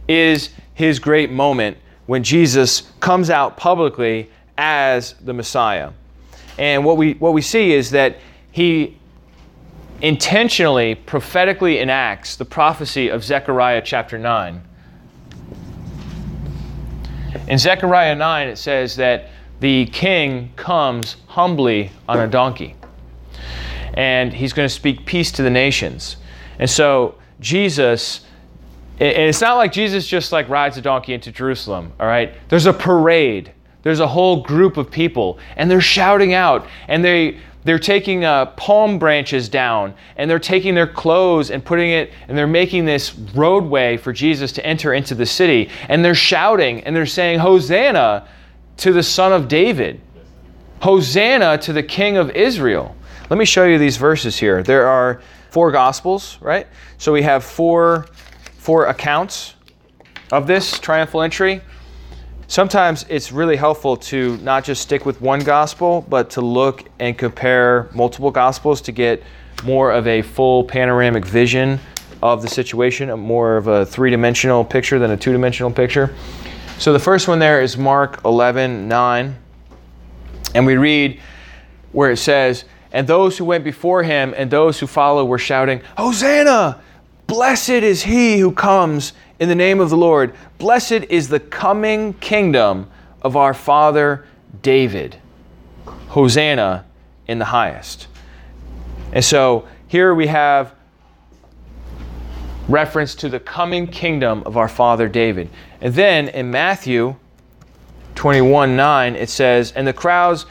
[0.08, 5.90] is his great moment when Jesus comes out publicly as the Messiah.
[6.58, 8.16] And what we, what we see is that
[8.52, 8.98] he
[10.00, 14.62] intentionally, prophetically enacts the prophecy of Zechariah chapter 9.
[17.48, 22.76] In Zechariah 9, it says that the king comes humbly on a donkey.
[23.94, 26.16] And he's going to speak peace to the nations.
[26.58, 28.24] And so Jesus
[29.00, 32.34] and it's not like Jesus just like rides a donkey into Jerusalem, all right?
[32.50, 33.50] There's a parade
[33.82, 38.46] there's a whole group of people, and they're shouting out, and they they're taking uh,
[38.46, 43.14] palm branches down, and they're taking their clothes and putting it, and they're making this
[43.14, 48.26] roadway for Jesus to enter into the city, and they're shouting, and they're saying, "Hosanna
[48.78, 50.00] to the Son of David!
[50.80, 52.96] Hosanna to the King of Israel!"
[53.28, 54.62] Let me show you these verses here.
[54.62, 55.20] There are
[55.50, 56.66] four gospels, right?
[56.98, 58.06] So we have four
[58.58, 59.54] four accounts
[60.32, 61.60] of this triumphal entry
[62.50, 67.16] sometimes it's really helpful to not just stick with one gospel, but to look and
[67.16, 69.22] compare multiple gospels to get
[69.62, 71.78] more of a full panoramic vision
[72.22, 76.14] of the situation, more of a three dimensional picture than a two dimensional picture.
[76.78, 79.36] So the first one there is Mark 11 9.
[80.52, 81.20] And we read
[81.92, 85.82] where it says, And those who went before him and those who followed were shouting,
[85.96, 86.82] Hosanna!
[87.28, 90.35] Blessed is he who comes in the name of the Lord.
[90.59, 92.88] Blessed is the coming kingdom
[93.22, 94.26] of our father
[94.62, 95.16] David.
[96.09, 96.85] Hosanna
[97.26, 98.07] in the highest.
[99.12, 100.74] And so here we have
[102.68, 105.48] reference to the coming kingdom of our father David.
[105.81, 107.16] And then in Matthew
[108.14, 110.46] 21 9, it says, And the crowds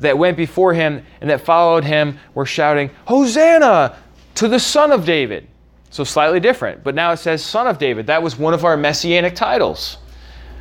[0.00, 3.96] that went before him and that followed him were shouting, Hosanna
[4.34, 5.46] to the Son of David.
[5.92, 6.82] So slightly different.
[6.82, 8.06] But now it says Son of David.
[8.06, 9.98] That was one of our messianic titles.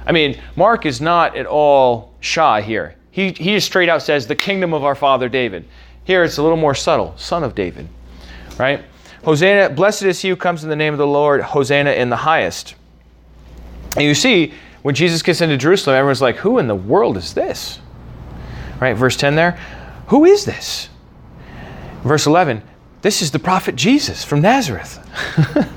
[0.06, 2.96] I mean, Mark is not at all shy here.
[3.12, 5.66] He, he just straight out says, the kingdom of our father David.
[6.04, 7.88] Here it's a little more subtle, Son of David.
[8.60, 8.84] Right?
[9.24, 12.18] Hosanna, blessed is he who comes in the name of the Lord, Hosanna in the
[12.18, 12.76] highest.
[13.96, 17.34] And you see, when Jesus gets into Jerusalem, everyone's like, who in the world is
[17.34, 17.80] this?
[18.82, 18.98] Right?
[18.98, 19.52] Verse 10 there.
[20.08, 20.90] Who is this?
[22.04, 22.64] Verse 11.
[23.02, 25.00] This is the prophet Jesus from Nazareth.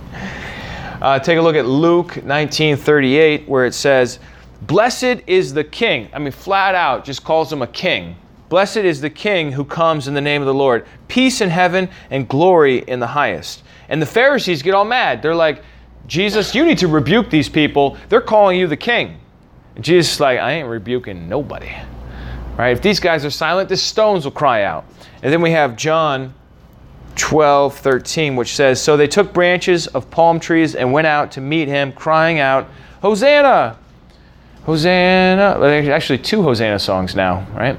[1.00, 4.18] uh, take a look at Luke 19:38, where it says,
[4.62, 8.16] "Blessed is the King." I mean, flat out, just calls him a king.
[8.50, 10.87] Blessed is the King who comes in the name of the Lord.
[11.08, 13.62] Peace in heaven and glory in the highest.
[13.88, 15.22] And the Pharisees get all mad.
[15.22, 15.62] They're like,
[16.06, 17.96] Jesus, you need to rebuke these people.
[18.10, 19.18] They're calling you the king.
[19.74, 21.72] And Jesus is like, I ain't rebuking nobody.
[22.58, 22.70] Right?
[22.70, 24.84] If these guys are silent, the stones will cry out.
[25.22, 26.34] And then we have John
[27.16, 31.40] 12, 13, which says, So they took branches of palm trees and went out to
[31.40, 32.68] meet him, crying out,
[33.03, 33.79] Hosanna!
[34.64, 35.59] Hosanna!
[35.90, 37.79] Actually, two Hosanna songs now, right?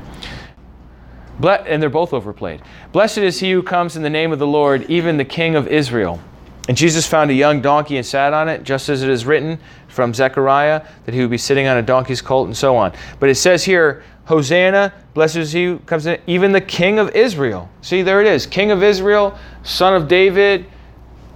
[1.68, 2.62] And they're both overplayed.
[2.92, 5.68] Blessed is he who comes in the name of the Lord, even the King of
[5.68, 6.22] Israel.
[6.68, 9.60] And Jesus found a young donkey and sat on it, just as it is written
[9.88, 12.92] from Zechariah that he would be sitting on a donkey's colt and so on.
[13.20, 17.16] But it says here, Hosanna, blessed is he who comes in, even the King of
[17.16, 17.70] Israel.
[17.82, 18.48] See, there it is.
[18.48, 20.66] King of Israel, son of David,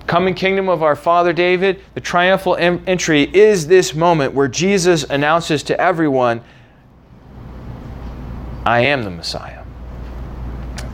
[0.07, 1.79] coming kingdom of our father David.
[1.93, 6.41] The triumphal em- entry is this moment where Jesus announces to everyone,
[8.65, 9.63] I am the Messiah.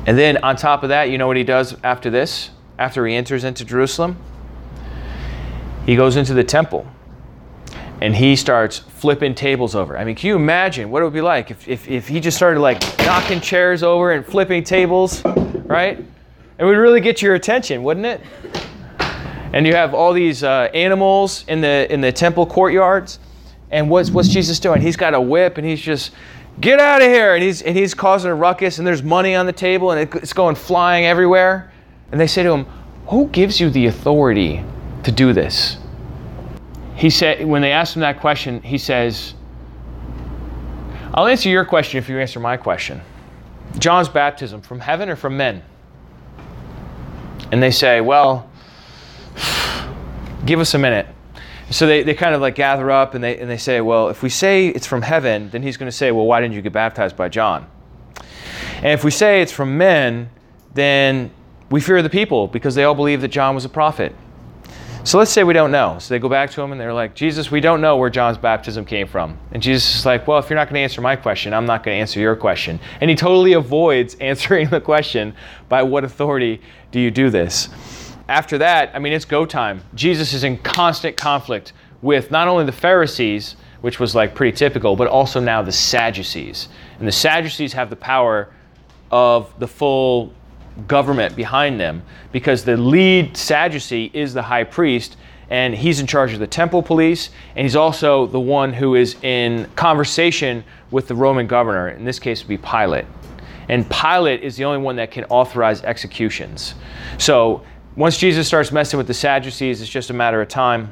[0.05, 2.51] And then on top of that, you know what he does after this?
[2.77, 4.17] After he enters into Jerusalem?
[5.85, 6.87] He goes into the temple
[8.01, 9.97] and he starts flipping tables over.
[9.97, 12.35] I mean, can you imagine what it would be like if, if, if he just
[12.35, 15.23] started like knocking chairs over and flipping tables,
[15.65, 16.03] right?
[16.57, 18.21] It would really get your attention, wouldn't it?
[19.53, 23.19] And you have all these uh, animals in the in the temple courtyards,
[23.71, 24.81] and what's what's Jesus doing?
[24.81, 26.11] He's got a whip, and he's just
[26.59, 29.45] get out of here, and he's and he's causing a ruckus, and there's money on
[29.45, 31.71] the table, and it, it's going flying everywhere.
[32.11, 32.65] And they say to him,
[33.07, 34.63] "Who gives you the authority
[35.03, 35.77] to do this?"
[36.95, 39.33] He said when they asked him that question, he says,
[41.13, 43.01] "I'll answer your question if you answer my question."
[43.79, 45.61] John's baptism from heaven or from men?
[47.51, 48.49] And they say, "Well."
[50.45, 51.07] give us a minute.
[51.71, 54.21] So they, they kind of like gather up and they, and they say, well, if
[54.21, 56.73] we say it's from heaven, then he's going to say, well, why didn't you get
[56.73, 57.67] baptized by John?
[58.77, 60.29] And if we say it's from men,
[60.73, 61.31] then
[61.69, 64.15] we fear the people because they all believe that John was a prophet.
[65.03, 65.97] So let's say we don't know.
[65.99, 68.39] So they go back to him and they're like, Jesus, we don't know where John's
[68.39, 69.37] baptism came from.
[69.51, 71.83] And Jesus is like, well, if you're not going to answer my question, I'm not
[71.83, 72.79] going to answer your question.
[73.01, 75.35] And he totally avoids answering the question,
[75.69, 77.69] by what authority do you do this?
[78.27, 79.81] after that, I mean, it's go time.
[79.93, 84.95] Jesus is in constant conflict with not only the Pharisees, which was like pretty typical,
[84.95, 86.69] but also now the Sadducees.
[86.99, 88.51] And the Sadducees have the power
[89.11, 90.33] of the full
[90.87, 95.17] government behind them because the lead Sadducee is the high priest
[95.49, 99.15] and he's in charge of the temple police and he's also the one who is
[99.21, 101.89] in conversation with the Roman governor.
[101.89, 103.05] In this case, would be Pilate.
[103.69, 106.75] And Pilate is the only one that can authorize executions.
[107.17, 107.63] So
[107.95, 110.91] once Jesus starts messing with the Sadducees, it's just a matter of time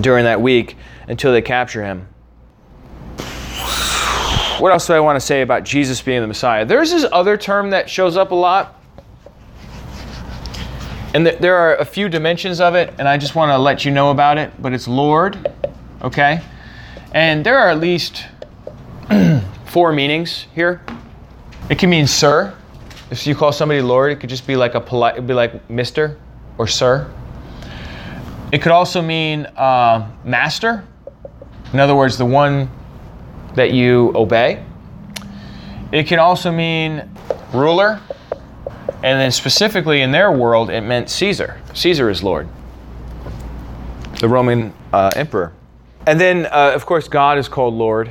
[0.00, 0.76] during that week
[1.08, 2.06] until they capture him.
[4.58, 6.64] What else do I want to say about Jesus being the Messiah?
[6.64, 8.74] There's this other term that shows up a lot.
[11.14, 13.84] And th- there are a few dimensions of it, and I just want to let
[13.84, 15.52] you know about it, but it's Lord,
[16.02, 16.40] okay?
[17.12, 18.26] And there are at least
[19.66, 20.82] four meanings here.
[21.70, 22.52] It can mean sir,
[23.12, 25.68] if you call somebody Lord, it could just be like a polite, it'd be like
[25.68, 26.16] Mr.
[26.58, 27.08] or Sir.
[28.50, 30.84] It could also mean uh, master.
[31.72, 32.68] In other words, the one
[33.54, 34.64] that you obey.
[35.92, 37.08] It can also mean
[37.52, 38.00] ruler.
[39.02, 41.60] And then specifically in their world, it meant Caesar.
[41.74, 42.48] Caesar is Lord,
[44.20, 45.52] the Roman uh, emperor.
[46.06, 48.10] And then, uh, of course, God is called Lord,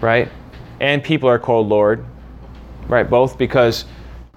[0.00, 0.30] right?
[0.80, 2.04] And people are called Lord
[2.88, 3.08] right?
[3.08, 3.84] Both because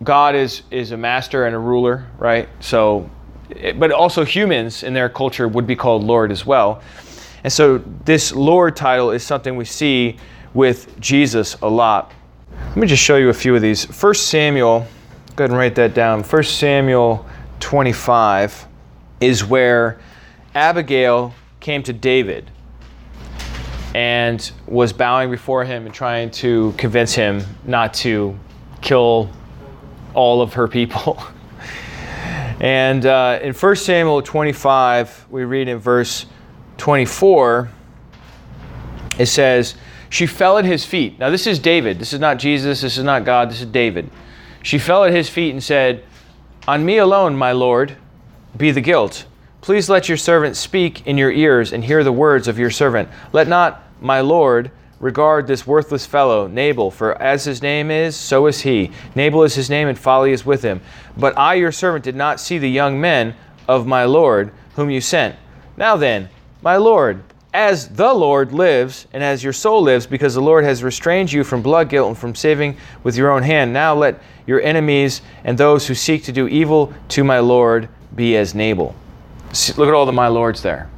[0.04, 2.50] God is is a master and a ruler, right?
[2.60, 3.10] So,
[3.76, 6.82] but also humans in their culture would be called Lord as well.
[7.44, 10.18] And so this Lord title is something we see
[10.54, 12.12] with Jesus a lot.
[12.70, 13.86] Let me just show you a few of these.
[13.86, 14.88] First Samuel,
[15.36, 16.24] go ahead and write that down.
[16.24, 17.26] First Samuel
[17.60, 18.68] 25
[19.22, 20.00] is where
[20.56, 22.50] Abigail came to David
[23.94, 28.38] and was bowing before him and trying to convince him not to
[28.82, 29.30] kill
[30.14, 31.22] all of her people.
[32.60, 36.26] and uh, in 1 Samuel 25, we read in verse
[36.78, 37.70] 24,
[39.20, 39.76] it says,
[40.10, 41.20] She fell at his feet.
[41.20, 42.00] Now, this is David.
[42.00, 42.82] This is not Jesus.
[42.82, 43.50] This is not God.
[43.50, 44.10] This is David.
[44.64, 46.04] She fell at his feet and said,
[46.68, 47.98] On me alone, my Lord,
[48.56, 49.26] be the guilt.
[49.62, 53.10] Please let your servant speak in your ears and hear the words of your servant.
[53.34, 58.48] Let not my Lord regard this worthless fellow, Nabal, for as his name is, so
[58.48, 58.92] is he.
[59.16, 60.82] Nabal is his name, and folly is with him.
[61.18, 63.36] But I, your servant, did not see the young men
[63.68, 65.36] of my Lord, whom you sent.
[65.76, 66.30] Now then,
[66.62, 70.84] my Lord, as the Lord lives, and as your soul lives, because the Lord has
[70.84, 74.62] restrained you from blood guilt and from saving with your own hand, now let your
[74.62, 78.96] enemies and those who seek to do evil to my Lord be as Nabal.
[79.78, 80.90] Look at all the my lords there.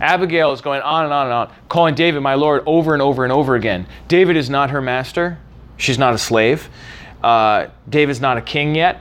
[0.00, 3.24] Abigail is going on and on and on, calling David my Lord over and over
[3.24, 3.86] and over again.
[4.06, 5.38] David is not her master.
[5.76, 6.68] She's not a slave.
[7.22, 9.00] Uh, David's not a king yet.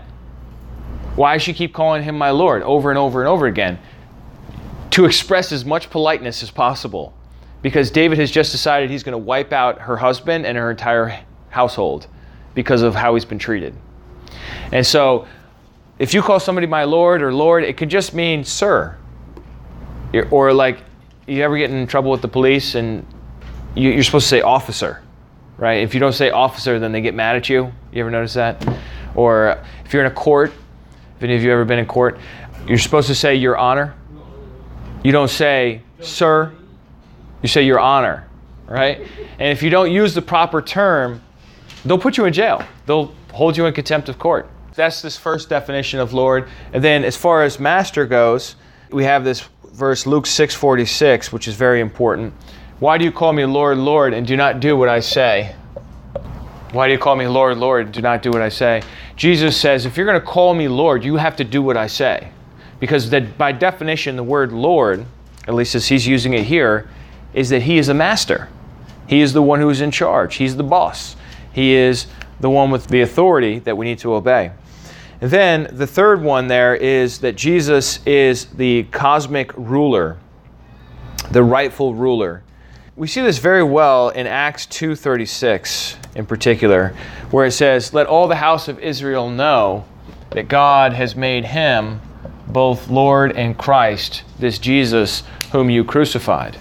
[1.16, 3.80] Why does she keep calling him my Lord over and over and over again?
[4.98, 7.14] To express as much politeness as possible.
[7.62, 11.24] Because David has just decided he's going to wipe out her husband and her entire
[11.50, 12.08] household
[12.56, 13.76] because of how he's been treated.
[14.72, 15.28] And so
[16.00, 18.98] if you call somebody my Lord or Lord, it could just mean sir.
[20.32, 20.80] Or like,
[21.28, 23.06] you ever get in trouble with the police and
[23.76, 25.04] you, are supposed to say officer,
[25.58, 25.84] right?
[25.84, 27.72] If you don't say officer, then they get mad at you.
[27.91, 28.68] You ever notice that?
[29.14, 30.54] Or if you're in a court,
[31.18, 32.18] if any of you ever been in court,
[32.68, 33.93] you're supposed to say your honor.
[35.04, 36.54] You don't say sir,
[37.41, 38.28] you say your honor,
[38.68, 39.02] right?
[39.39, 41.22] And if you don't use the proper term,
[41.86, 42.64] they'll put you in jail.
[42.86, 44.50] They'll hold you in contempt of court.
[44.74, 46.50] That's this first definition of Lord.
[46.74, 48.56] And then as far as master goes,
[48.91, 52.34] we have this verse Luke 6:46, which is very important.
[52.80, 55.56] Why do you call me Lord, Lord, and do not do what I say?
[56.74, 58.84] Why do you call me Lord, Lord, and do not do what I say?
[59.16, 61.88] Jesus says, if you're going to call me Lord, you have to do what I
[61.88, 62.30] say.
[62.80, 65.05] Because that by definition, the word Lord,
[65.47, 66.88] at least as he's using it here,
[67.34, 68.49] is that he is a master.
[69.07, 70.36] He is the one who is in charge.
[70.36, 71.15] He's the boss.
[71.53, 72.07] He is
[72.39, 74.51] the one with the authority that we need to obey.
[75.21, 80.17] And then the third one there is that Jesus is the cosmic ruler,
[81.32, 82.43] the rightful ruler.
[82.95, 86.93] We see this very well in Acts 2:36 in particular,
[87.32, 89.86] where it says, "Let all the house of Israel know
[90.32, 92.01] that God has made him
[92.48, 96.58] both Lord and Christ, this Jesus whom you crucified."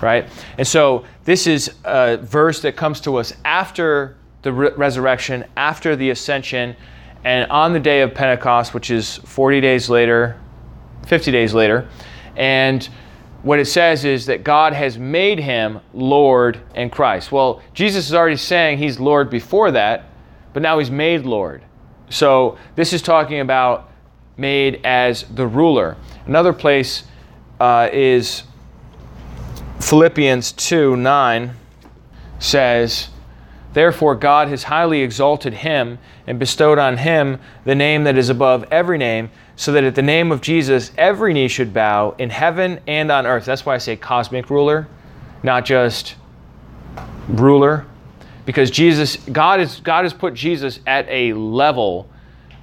[0.00, 0.26] Right?
[0.56, 5.94] And so this is a verse that comes to us after the re- resurrection, after
[5.94, 6.74] the ascension,
[7.24, 10.36] and on the day of Pentecost, which is 40 days later,
[11.06, 11.86] 50 days later,
[12.36, 12.88] and
[13.42, 17.32] what it says is that God has made him Lord and Christ.
[17.32, 20.04] Well, Jesus is already saying he's Lord before that,
[20.52, 21.62] but now he's made Lord.
[22.10, 23.89] So this is talking about
[24.40, 25.96] made as the ruler.
[26.26, 27.04] Another place
[27.60, 28.42] uh, is
[29.80, 31.54] Philippians 2 9
[32.38, 33.10] says,
[33.72, 38.64] Therefore, God has highly exalted him and bestowed on him the name that is above
[38.70, 42.80] every name, so that at the name of Jesus every knee should bow in heaven
[42.88, 43.44] and on earth.
[43.44, 44.88] That's why I say cosmic ruler,
[45.42, 46.16] not just
[47.28, 47.86] ruler.
[48.44, 52.09] Because Jesus, God, is, God has put Jesus at a level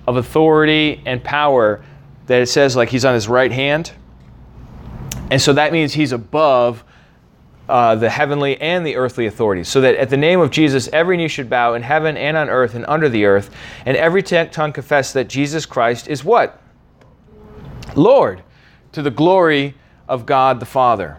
[0.07, 1.83] of authority and power
[2.27, 3.91] that it says like he's on his right hand.
[5.29, 6.83] And so that means he's above
[7.67, 11.17] uh, the heavenly and the earthly authorities, so that at the name of Jesus, every
[11.17, 13.53] knee should bow in heaven and on earth and under the earth,
[13.85, 16.61] and every tongue confess that Jesus Christ is what?
[17.93, 18.41] Lord,
[18.93, 19.75] to the glory
[20.07, 21.17] of God the Father.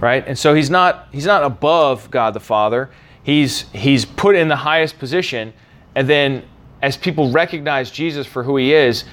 [0.00, 0.24] Right?
[0.26, 2.90] And so he's not he's not above God the Father.
[3.22, 5.52] He's he's put in the highest position,
[5.94, 6.42] and then
[6.82, 9.04] as people recognize Jesus for who he is,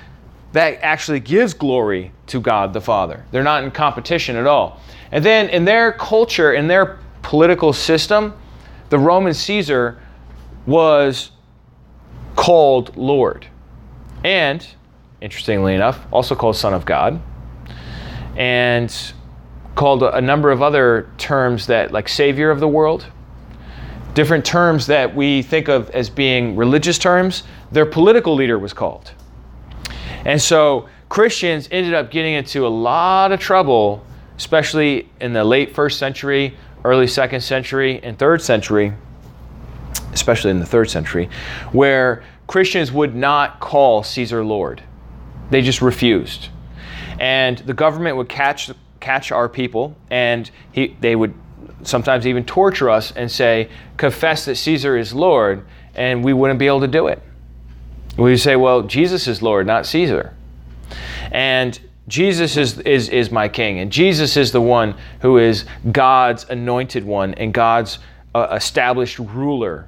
[0.54, 3.26] that actually gives glory to God the Father.
[3.32, 4.80] They're not in competition at all.
[5.12, 8.34] And then in their culture, in their political system,
[8.90, 10.00] the Roman Caesar
[10.66, 11.32] was
[12.36, 13.48] called Lord.
[14.24, 14.66] And,
[15.22, 17.22] interestingly enough, also called Son of God.
[18.36, 18.94] And
[19.76, 23.06] called a, number of other terms that, like Savior of the world,
[24.16, 29.12] different terms that we think of as being religious terms, their political leader was called.
[30.26, 34.04] And so Christians ended up getting into a lot of trouble
[34.38, 38.94] especially in the late first century, early second century, and third century,
[40.14, 41.30] especially in the third century,
[41.72, 44.84] where Christians would not call Caesar Lord.
[45.50, 46.50] They just refused.
[47.20, 51.34] And the government would catch, catch our people, and he, they would
[51.84, 55.66] sometimes even torture us and say, confess that Caesar is Lord,
[55.96, 57.22] and we wouldn't be able to do it.
[58.18, 60.34] We would say, well, Jesus is Lord, not Caesar.
[61.32, 66.46] And Jesus is, is, is my king, and Jesus is the one who is God's
[66.50, 68.00] anointed one and God's
[68.34, 69.88] uh, established ruler.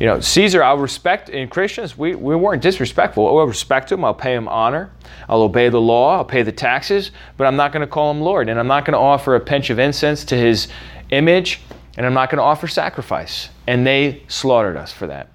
[0.00, 3.26] You know, Caesar, I'll respect in Christians, we, we weren't disrespectful.
[3.26, 4.90] I'll respect him, I'll pay him honor,
[5.28, 8.20] I'll obey the law, I'll pay the taxes, but I'm not going to call him
[8.20, 10.66] Lord, and I'm not going to offer a pinch of incense to his
[11.10, 11.60] image,
[11.96, 13.50] and I'm not going to offer sacrifice.
[13.68, 15.28] And they slaughtered us for that.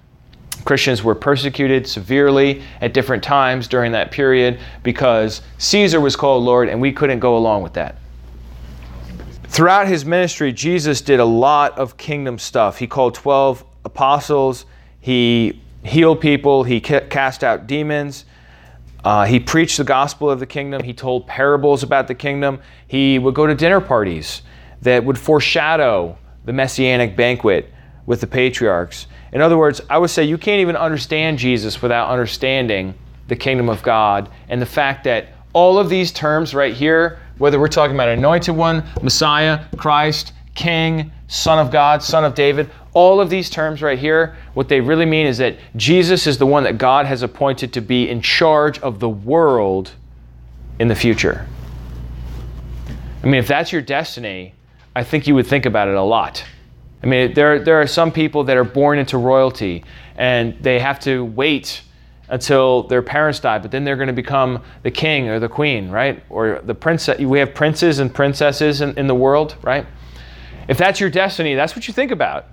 [0.66, 6.68] Christians were persecuted severely at different times during that period because Caesar was called Lord
[6.68, 7.96] and we couldn't go along with that.
[9.44, 12.78] Throughout his ministry, Jesus did a lot of kingdom stuff.
[12.78, 14.66] He called 12 apostles,
[15.00, 18.24] he healed people, he cast out demons.
[19.02, 20.82] Uh, he preached the gospel of the kingdom.
[20.82, 22.60] He told parables about the kingdom.
[22.86, 24.42] He would go to dinner parties
[24.82, 27.72] that would foreshadow the messianic banquet
[28.06, 29.06] with the patriarchs.
[29.32, 32.94] In other words, I would say you can't even understand Jesus without understanding
[33.28, 37.58] the kingdom of God and the fact that all of these terms right here, whether
[37.58, 43.20] we're talking about anointed one, Messiah, Christ, King, Son of God, Son of David, All
[43.20, 46.64] of these terms right here, what they really mean is that Jesus is the one
[46.64, 49.92] that God has appointed to be in charge of the world
[50.78, 51.46] in the future.
[53.22, 54.54] I mean, if that's your destiny,
[54.96, 56.42] I think you would think about it a lot.
[57.02, 59.84] I mean, there, there are some people that are born into royalty
[60.16, 61.82] and they have to wait
[62.28, 65.90] until their parents die, but then they're going to become the king or the queen,
[65.90, 66.22] right?
[66.28, 67.18] Or the princess.
[67.18, 69.86] We have princes and princesses in, in the world, right?
[70.68, 72.46] If that's your destiny, that's what you think about.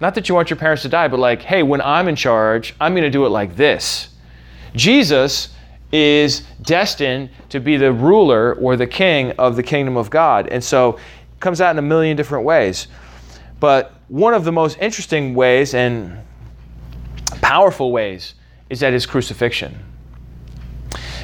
[0.00, 2.74] Not that you want your parents to die, but like, hey, when I'm in charge,
[2.80, 4.08] I'm going to do it like this.
[4.74, 5.54] Jesus
[5.92, 10.48] is destined to be the ruler or the king of the kingdom of God.
[10.48, 12.88] And so it comes out in a million different ways.
[13.58, 16.18] But one of the most interesting ways and
[17.42, 18.34] powerful ways
[18.70, 19.78] is at his crucifixion.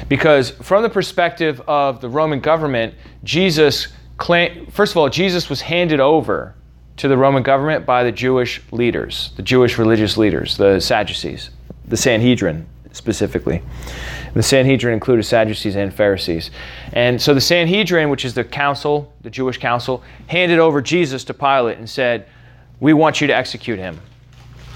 [0.09, 5.61] Because from the perspective of the Roman government, Jesus claimed, first of all, Jesus was
[5.61, 6.55] handed over
[6.97, 11.51] to the Roman government by the Jewish leaders, the Jewish religious leaders, the Sadducees,
[11.87, 13.61] the Sanhedrin specifically.
[14.33, 16.51] The Sanhedrin included Sadducees and Pharisees.
[16.93, 21.33] And so the Sanhedrin, which is the council, the Jewish council, handed over Jesus to
[21.33, 22.27] Pilate and said,
[22.79, 23.99] We want you to execute him.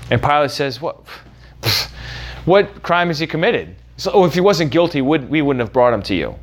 [0.09, 1.01] And Pilate says, What?
[2.45, 3.75] What crime has he committed?
[3.97, 6.35] So, oh, if he wasn't guilty, would, we wouldn't have brought him to you.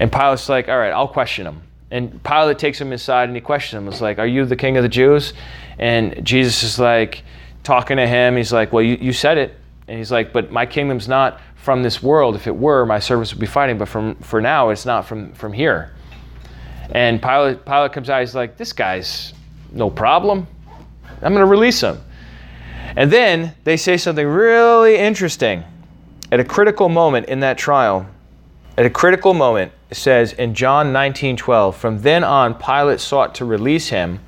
[0.00, 1.62] And Pilate's like, all right, I'll question him.
[1.92, 3.86] And Pilate takes him aside and he questions him.
[3.86, 5.34] It's like, are you the king of the Jews?
[5.78, 7.22] And Jesus is like,
[7.62, 8.36] talking to him.
[8.36, 9.54] He's like, well, you, you said it.
[9.88, 12.34] And he's like, but my kingdom's not from this world.
[12.34, 13.78] If it were, my servants would be fighting.
[13.78, 15.94] But from, for now, it's not from, from here.
[16.90, 18.20] And Pilate, Pilate comes out.
[18.20, 19.32] He's like, this guy's
[19.70, 20.46] no problem.
[21.22, 22.00] I'm going to release him.
[22.96, 25.64] And then they say something really interesting
[26.30, 28.06] at a critical moment in that trial.
[28.82, 33.32] At a critical moment, it says in John 19 12, from then on, Pilate sought
[33.36, 34.18] to release him,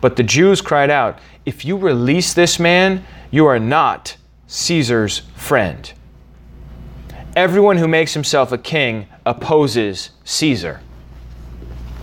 [0.00, 4.16] but the Jews cried out, If you release this man, you are not
[4.46, 5.92] Caesar's friend.
[7.36, 10.80] Everyone who makes himself a king opposes Caesar.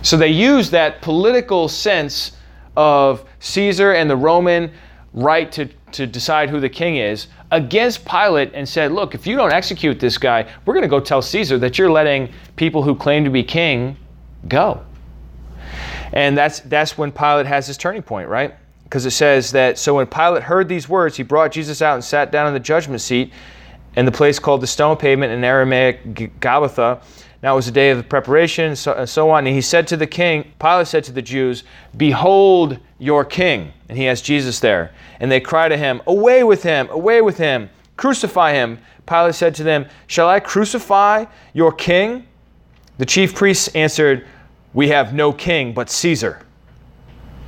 [0.04, 2.34] So they use that political sense
[2.78, 4.72] of Caesar and the Roman
[5.12, 9.36] right to, to decide who the king is against Pilate and said, Look, if you
[9.36, 12.96] don't execute this guy, we're going to go tell Caesar that you're letting people who
[12.96, 13.98] claim to be king
[14.48, 14.84] go.
[16.14, 18.56] And that's, that's when Pilate has his turning point, right?
[18.84, 22.04] Because it says that, so when Pilate heard these words, he brought Jesus out and
[22.04, 23.32] sat down in the judgment seat
[23.96, 26.04] in the place called the stone pavement in Aramaic
[26.40, 27.02] Gabbatha.
[27.42, 29.48] Now it was a day of preparation, so, and so on.
[29.48, 31.64] And he said to the king, Pilate said to the Jews,
[31.96, 33.72] Behold your king.
[33.88, 34.94] And he has Jesus there.
[35.22, 38.80] And they cry to him, Away with him, away with him, crucify him.
[39.06, 42.28] Pilate said to them, Shall I crucify your king?
[42.98, 44.28] The chief priests answered,
[44.74, 46.46] We have no king but Caesar.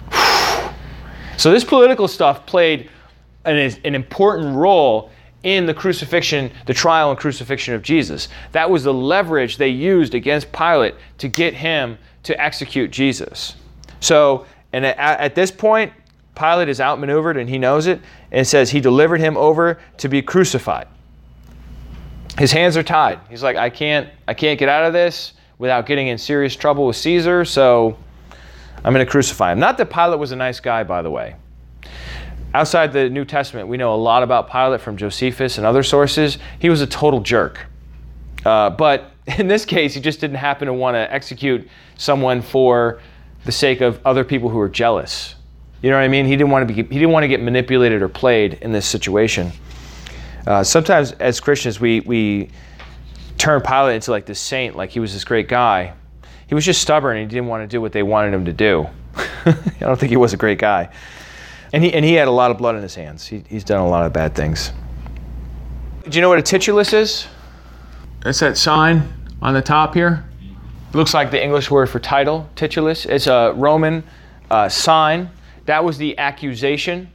[1.38, 2.90] so this political stuff played
[3.44, 5.12] an, an important role
[5.44, 8.30] in the crucifixion, the trial and crucifixion of Jesus.
[8.52, 13.56] That was the leverage they used against Pilate to get him to execute Jesus.
[14.00, 15.94] So, and at, at this point,
[16.36, 18.00] Pilate is outmaneuvered and he knows it
[18.32, 20.88] and says he delivered him over to be crucified.
[22.38, 23.20] His hands are tied.
[23.30, 26.88] He's like, I can't, I can't get out of this without getting in serious trouble
[26.88, 27.98] with Caesar, so
[28.84, 29.60] I'm going to crucify him.
[29.60, 31.36] Not that Pilate was a nice guy, by the way
[32.54, 36.38] outside the New Testament, we know a lot about Pilate from Josephus and other sources.
[36.60, 37.66] He was a total jerk.
[38.46, 43.02] Uh, but in this case, he just didn't happen to want to execute someone for
[43.46, 45.36] the sake of other people who were jealous.
[45.82, 46.26] You know what I mean?
[46.26, 46.84] He didn't want to be.
[46.84, 49.52] He didn't want to get manipulated or played in this situation.
[50.46, 52.50] Uh, sometimes, as Christians, we we
[53.38, 55.94] turn Pilate into like this saint, like he was this great guy.
[56.46, 58.54] He was just stubborn and he didn't want to do what they wanted him to
[58.54, 58.88] do.
[59.16, 60.90] I don't think he was a great guy.
[61.74, 63.26] And he, and he had a lot of blood on his hands.
[63.26, 64.72] He, he's done a lot of bad things.
[66.08, 67.28] Do you know what a titulus is?
[68.26, 69.08] It's that sign
[69.42, 70.26] on the top here.
[70.90, 73.06] It looks like the English word for title, titulus.
[73.06, 74.04] It's a Roman
[74.50, 75.30] uh, sign.
[75.66, 77.10] That was the accusation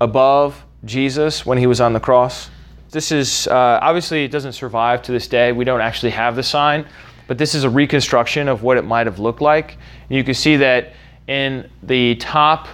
[0.00, 2.48] above Jesus when he was on the cross.
[2.90, 5.52] This is uh, obviously it doesn't survive to this day.
[5.52, 6.86] We don't actually have the sign,
[7.26, 9.76] but this is a reconstruction of what it might have looked like.
[10.08, 10.92] And you can see that
[11.26, 12.68] in the top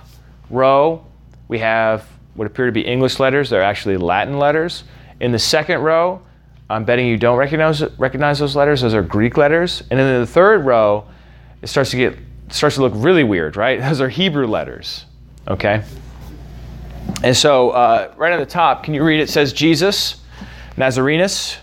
[0.51, 1.05] row
[1.49, 3.51] we have what appear to be English letters.
[3.51, 4.85] They're actually Latin letters.
[5.21, 6.23] In the second row,
[6.71, 8.83] I'm betting you don't recognize, recognize those letters.
[8.83, 9.83] Those are Greek letters.
[9.91, 11.07] And then in the third row,
[11.63, 12.17] it starts to get
[12.51, 13.81] starts to look really weird, right?
[13.89, 15.05] Those are Hebrew letters.
[15.47, 15.83] Okay.
[17.23, 19.21] And so, uh, right on the top, can you read?
[19.21, 20.23] It says Jesus,
[20.77, 21.57] Nazarenus,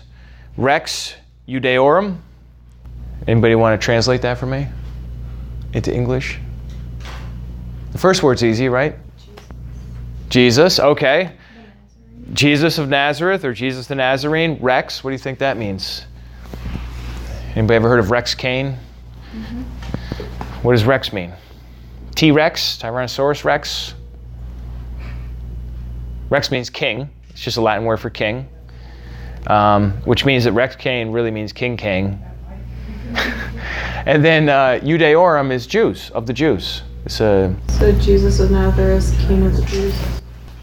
[0.56, 1.14] Rex
[1.48, 2.18] Judaeorum.
[3.26, 4.66] Anybody want to translate that for me
[5.72, 6.38] into English?
[7.92, 8.96] The first word's easy, right?
[10.28, 11.32] Jesus, okay.
[12.32, 14.58] Jesus of Nazareth or Jesus the Nazarene.
[14.60, 16.04] Rex, what do you think that means?
[17.54, 18.76] Anybody ever heard of Rex Kane?
[20.62, 21.32] What does Rex mean?
[22.14, 23.94] T Rex, Tyrannosaurus Rex.
[26.28, 27.08] Rex means king.
[27.30, 28.48] It's just a Latin word for king,
[29.46, 32.20] um, which means that Rex Kane really means King King.
[34.06, 36.82] and then uh, Judaeorum is Jews, of the Jews.
[37.06, 39.94] It's a, So Jesus of Nazareth, King of the Jews.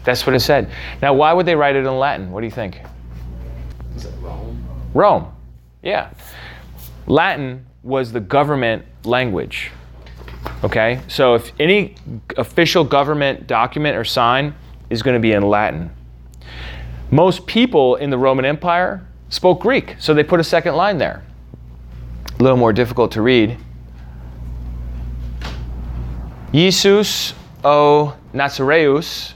[0.04, 0.70] that's what it said.
[1.00, 2.30] Now, why would they write it in Latin?
[2.30, 2.80] What do you think?
[3.96, 4.62] Is it Rome?
[4.92, 5.32] Rome.
[5.82, 6.10] Yeah.
[7.06, 9.70] Latin was the government language.
[10.62, 11.00] Okay?
[11.08, 11.94] So if any
[12.36, 14.54] official government document or sign
[14.90, 15.90] is going to be in Latin.
[17.10, 21.24] Most people in the Roman Empire spoke Greek, so they put a second line there.
[22.38, 23.56] A little more difficult to read.
[26.54, 27.34] Jesus
[27.64, 29.34] o Nazareus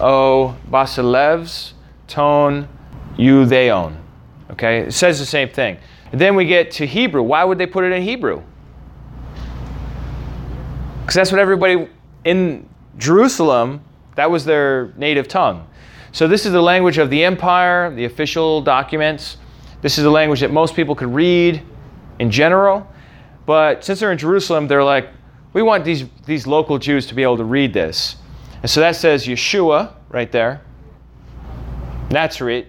[0.00, 1.74] o Basileus
[2.08, 2.68] ton
[3.16, 3.96] Judeon.
[4.50, 5.78] Okay, it says the same thing.
[6.10, 7.22] And then we get to Hebrew.
[7.22, 8.42] Why would they put it in Hebrew?
[11.02, 11.88] Because that's what everybody
[12.24, 12.68] in
[12.98, 13.80] Jerusalem,
[14.16, 15.64] that was their native tongue.
[16.10, 19.36] So this is the language of the empire, the official documents.
[19.80, 21.62] This is the language that most people could read
[22.18, 22.84] in general.
[23.46, 25.08] But since they're in Jerusalem, they're like,
[25.52, 28.16] we want these, these local Jews to be able to read this.
[28.62, 30.62] And so that says Yeshua right there.
[32.10, 32.66] Nazareth.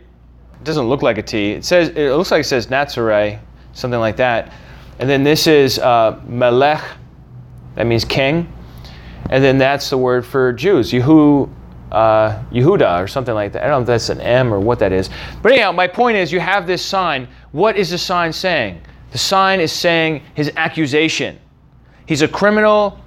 [0.54, 1.52] It doesn't look like a T.
[1.52, 3.40] It says it looks like it says Nazare,
[3.74, 4.54] something like that.
[5.00, 6.82] And then this is uh, Melech.
[7.76, 8.52] That means king.
[9.30, 11.50] And then that's the word for Jews, Yehu,
[11.92, 13.64] uh, Yehuda, or something like that.
[13.64, 15.10] I don't know if that's an M or what that is.
[15.42, 17.28] But anyhow, my point is you have this sign.
[17.52, 18.82] What is the sign saying?
[19.12, 21.40] The sign is saying his accusation.
[22.06, 23.00] He's a criminal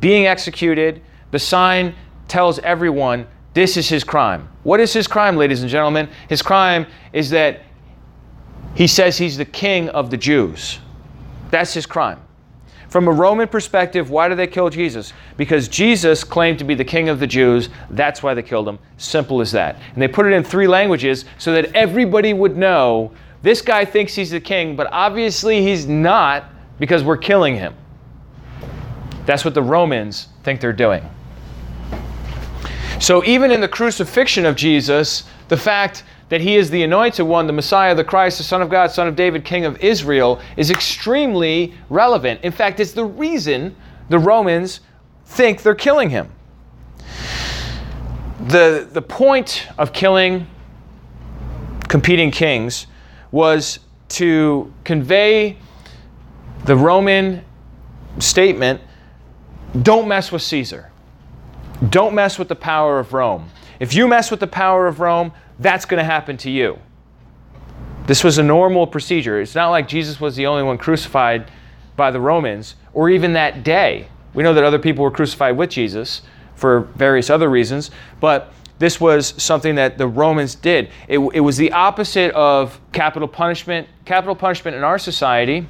[0.00, 1.02] being executed.
[1.30, 1.94] The sign
[2.28, 4.48] tells everyone this is his crime.
[4.64, 6.08] What is his crime, ladies and gentlemen?
[6.28, 7.60] His crime is that
[8.74, 10.80] he says he's the king of the Jews.
[11.50, 12.20] That's his crime.
[12.88, 15.12] From a Roman perspective, why did they kill Jesus?
[15.36, 17.68] Because Jesus claimed to be the king of the Jews.
[17.90, 18.78] That's why they killed him.
[18.98, 19.76] Simple as that.
[19.92, 24.14] And they put it in three languages so that everybody would know this guy thinks
[24.14, 26.44] he's the king, but obviously he's not
[26.78, 27.74] because we're killing him.
[29.26, 31.08] That's what the Romans think they're doing.
[33.00, 37.46] So even in the crucifixion of Jesus, the fact that he is the anointed one,
[37.46, 40.70] the Messiah, the Christ, the Son of God, Son of David, King of Israel, is
[40.70, 42.40] extremely relevant.
[42.42, 43.76] In fact, it's the reason
[44.08, 44.80] the Romans
[45.26, 46.30] think they're killing him.
[48.46, 50.46] The, the point of killing
[51.88, 52.86] competing kings
[53.30, 55.56] was to convey
[56.64, 57.44] the Roman
[58.18, 58.80] statement
[59.82, 60.90] don't mess with Caesar.
[61.90, 63.50] Don't mess with the power of Rome.
[63.80, 66.78] If you mess with the power of Rome, that's going to happen to you.
[68.06, 69.40] This was a normal procedure.
[69.40, 71.50] It's not like Jesus was the only one crucified
[71.96, 74.08] by the Romans, or even that day.
[74.34, 76.22] We know that other people were crucified with Jesus
[76.54, 80.90] for various other reasons, but this was something that the Romans did.
[81.08, 83.88] It, it was the opposite of capital punishment.
[84.04, 85.66] Capital punishment in our society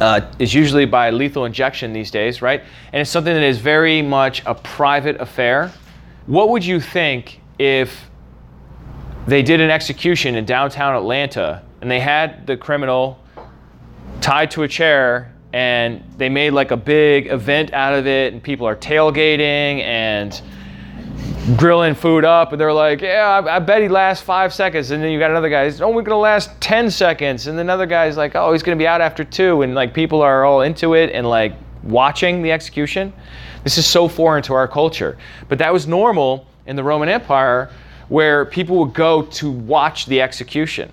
[0.00, 2.62] uh, is usually by lethal injection these days, right?
[2.92, 5.72] And it's something that is very much a private affair.
[6.26, 8.08] What would you think if
[9.26, 13.18] they did an execution in downtown Atlanta and they had the criminal
[14.20, 18.42] tied to a chair and they made like a big event out of it and
[18.42, 20.40] people are tailgating and
[21.56, 25.02] grilling food up and they're like yeah I, I, bet he lasts five seconds and
[25.02, 28.18] then you got another guy oh, he's only gonna last 10 seconds and another guy's
[28.18, 31.10] like oh he's gonna be out after two and like people are all into it
[31.10, 33.14] and like watching the execution
[33.64, 35.16] this is so foreign to our culture
[35.48, 37.70] but that was normal in the roman empire
[38.10, 40.92] where people would go to watch the execution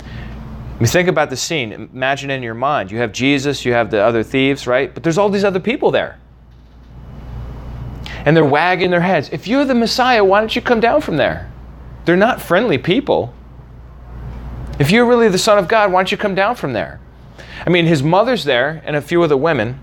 [0.00, 1.72] I mean, think about the scene.
[1.72, 2.90] Imagine in your mind.
[2.90, 4.92] You have Jesus, you have the other thieves, right?
[4.92, 6.18] But there's all these other people there
[8.24, 9.28] and they're wagging their heads.
[9.32, 11.50] If you're the Messiah, why don't you come down from there?
[12.04, 13.34] They're not friendly people.
[14.78, 17.00] If you're really the Son of God, why don't you come down from there?
[17.66, 19.80] I mean, his mother's there and a few of the women,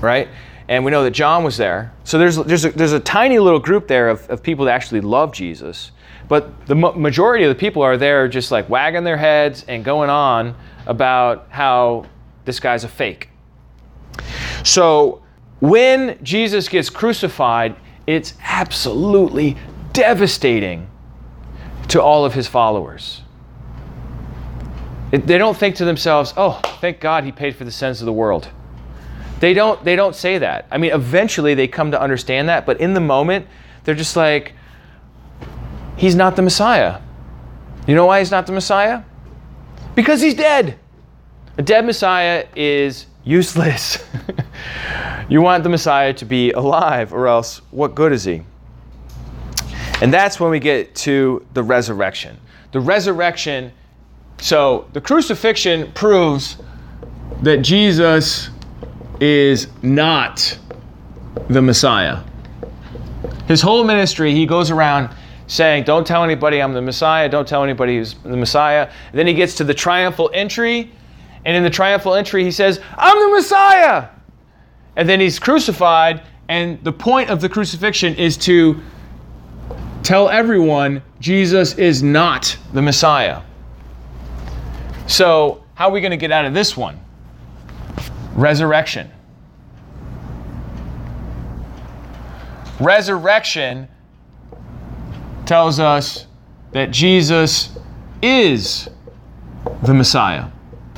[0.00, 0.28] right?
[0.68, 1.92] And we know that John was there.
[2.04, 5.00] So there's, there's, a, there's a tiny little group there of, of people that actually
[5.00, 5.92] love Jesus.
[6.28, 10.10] But the majority of the people are there just like wagging their heads and going
[10.10, 10.56] on
[10.86, 12.06] about how
[12.44, 13.28] this guy's a fake.
[14.64, 15.22] So
[15.60, 17.76] when Jesus gets crucified,
[18.06, 19.56] it's absolutely
[19.92, 20.88] devastating
[21.88, 23.22] to all of his followers.
[25.10, 28.12] They don't think to themselves, oh, thank God he paid for the sins of the
[28.12, 28.48] world.
[29.40, 30.66] They don't, they don't say that.
[30.70, 33.46] I mean, eventually they come to understand that, but in the moment,
[33.84, 34.52] they're just like,
[35.96, 37.00] he's not the Messiah.
[37.86, 39.02] You know why he's not the Messiah?
[39.94, 40.78] Because he's dead.
[41.56, 44.04] A dead Messiah is useless.
[45.28, 48.42] you want the Messiah to be alive, or else what good is he?
[50.00, 52.38] And that's when we get to the resurrection.
[52.72, 53.72] The resurrection,
[54.38, 56.58] so the crucifixion proves
[57.42, 58.50] that Jesus
[59.20, 60.58] is not
[61.48, 62.20] the Messiah.
[63.48, 65.14] His whole ministry, he goes around
[65.46, 68.90] saying, Don't tell anybody I'm the Messiah, don't tell anybody he's the Messiah.
[69.10, 70.92] And then he gets to the triumphal entry,
[71.44, 74.08] and in the triumphal entry, he says, I'm the Messiah.
[74.96, 78.80] And then he's crucified, and the point of the crucifixion is to
[80.02, 83.42] tell everyone Jesus is not the Messiah.
[85.06, 86.98] So, how are we going to get out of this one?
[88.34, 89.10] Resurrection.
[92.80, 93.88] Resurrection
[95.46, 96.26] tells us
[96.72, 97.78] that Jesus
[98.22, 98.88] is
[99.82, 100.46] the Messiah.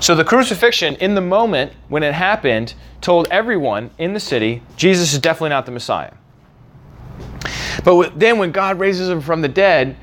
[0.00, 5.12] So the crucifixion, in the moment when it happened, told everyone in the city Jesus
[5.12, 6.12] is definitely not the Messiah.
[7.84, 9.96] But then when God raises him from the dead,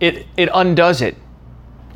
[0.00, 1.16] it, it undoes it.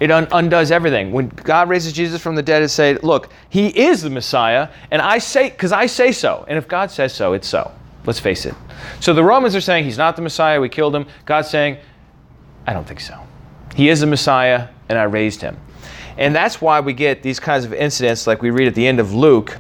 [0.01, 1.11] It un- undoes everything.
[1.11, 5.03] When God raises Jesus from the dead, it say, look, he is the Messiah, and
[5.03, 6.45] I say, because I say so.
[6.49, 7.73] And if God says so, it's so.
[8.05, 8.55] Let's face it.
[9.01, 11.07] So the Romans are saying he's not the Messiah, we killed him.
[11.27, 11.79] God's saying,
[12.67, 13.19] I don't think so.
[13.75, 15.59] He is the Messiah, and I raised him.
[16.19, 18.99] And that's why we get these kinds of incidents like we read at the end
[18.99, 19.57] of Luke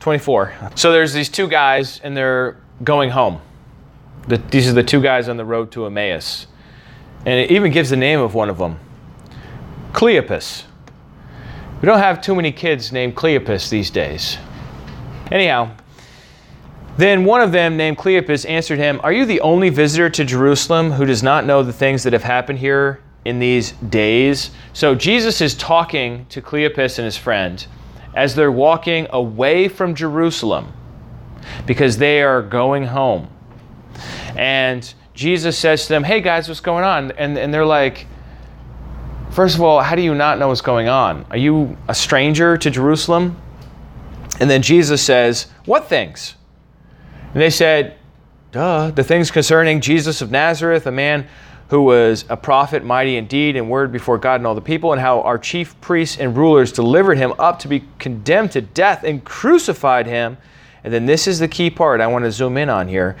[0.00, 0.54] 24.
[0.74, 3.42] So there's these two guys, and they're going home.
[4.26, 6.46] The, these are the two guys on the road to Emmaus.
[7.26, 8.80] And it even gives the name of one of them
[9.92, 10.64] Cleopas.
[11.82, 14.38] We don't have too many kids named Cleopas these days.
[15.30, 15.72] Anyhow,
[16.96, 20.92] then one of them, named Cleopas, answered him, Are you the only visitor to Jerusalem
[20.92, 24.50] who does not know the things that have happened here in these days?
[24.72, 27.66] So Jesus is talking to Cleopas and his friend
[28.14, 30.72] as they're walking away from Jerusalem
[31.66, 33.28] because they are going home.
[34.36, 37.12] And Jesus says to them, Hey guys, what's going on?
[37.12, 38.06] And, and they're like,
[39.30, 41.26] First of all, how do you not know what's going on?
[41.30, 43.36] Are you a stranger to Jerusalem?
[44.40, 46.34] And then Jesus says, What things?
[47.32, 47.98] And they said,
[48.52, 51.26] Duh, the things concerning Jesus of Nazareth, a man
[51.68, 54.60] who was a prophet, mighty indeed in deed and word before God and all the
[54.60, 58.60] people, and how our chief priests and rulers delivered him up to be condemned to
[58.60, 60.36] death and crucified him.
[60.84, 63.16] And then this is the key part I want to zoom in on here.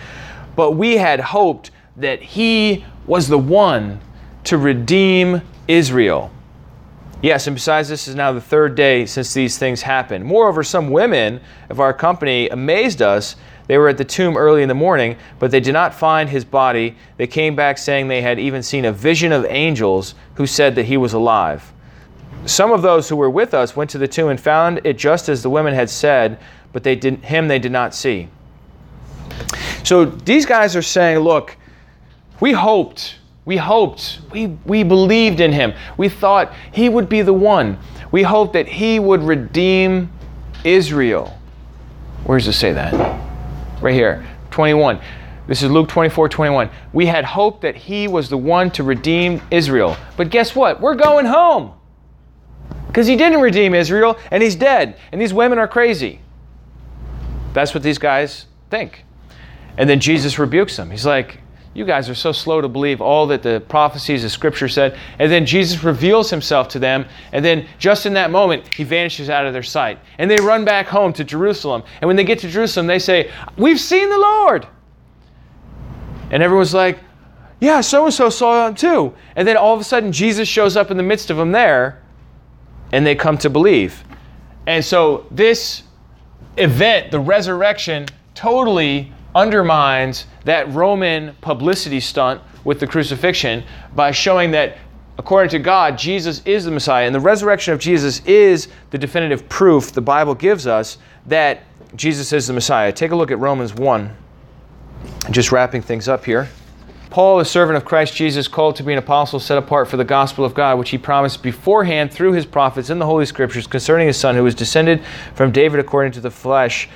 [0.54, 4.00] But we had hoped that he was the one
[4.44, 6.30] to redeem Israel.
[7.22, 10.24] Yes, and besides, this is now the third day since these things happened.
[10.24, 11.40] Moreover, some women
[11.70, 13.36] of our company amazed us.
[13.66, 16.44] They were at the tomb early in the morning, but they did not find his
[16.44, 16.96] body.
[17.16, 20.84] They came back saying they had even seen a vision of angels who said that
[20.84, 21.72] he was alive.
[22.44, 25.28] Some of those who were with us went to the tomb and found it just
[25.28, 26.38] as the women had said,
[26.72, 28.28] but they did, him they did not see.
[29.82, 31.56] So these guys are saying, look,
[32.40, 35.74] we hoped, we hoped, we, we believed in him.
[35.96, 37.78] We thought he would be the one.
[38.12, 40.12] We hoped that he would redeem
[40.64, 41.36] Israel.
[42.24, 43.25] Where does it say that?
[43.80, 45.00] Right here, 21.
[45.46, 46.70] This is Luke 24, 21.
[46.92, 49.96] We had hoped that he was the one to redeem Israel.
[50.16, 50.80] But guess what?
[50.80, 51.72] We're going home.
[52.86, 54.96] Because he didn't redeem Israel and he's dead.
[55.12, 56.20] And these women are crazy.
[57.52, 59.04] That's what these guys think.
[59.76, 60.90] And then Jesus rebukes them.
[60.90, 61.40] He's like,
[61.76, 64.98] You guys are so slow to believe all that the prophecies of Scripture said.
[65.18, 67.04] And then Jesus reveals himself to them.
[67.32, 69.98] And then just in that moment, he vanishes out of their sight.
[70.16, 71.82] And they run back home to Jerusalem.
[72.00, 74.66] And when they get to Jerusalem, they say, We've seen the Lord.
[76.30, 76.98] And everyone's like,
[77.60, 79.12] Yeah, so and so saw him too.
[79.36, 82.02] And then all of a sudden, Jesus shows up in the midst of them there.
[82.90, 84.02] And they come to believe.
[84.66, 85.82] And so this
[86.56, 93.62] event, the resurrection, totally undermines that Roman publicity stunt with the crucifixion
[93.94, 94.78] by showing that,
[95.18, 97.04] according to God, Jesus is the Messiah.
[97.04, 101.64] And the resurrection of Jesus is the definitive proof the Bible gives us that
[101.94, 102.90] Jesus is the Messiah.
[102.92, 104.10] Take a look at Romans 1.
[105.30, 106.48] Just wrapping things up here.
[107.10, 110.04] Paul, a servant of Christ Jesus, called to be an apostle, set apart for the
[110.04, 114.06] gospel of God, which he promised beforehand through his prophets in the Holy Scriptures concerning
[114.06, 115.02] his Son, who was descended
[115.34, 116.88] from David according to the flesh,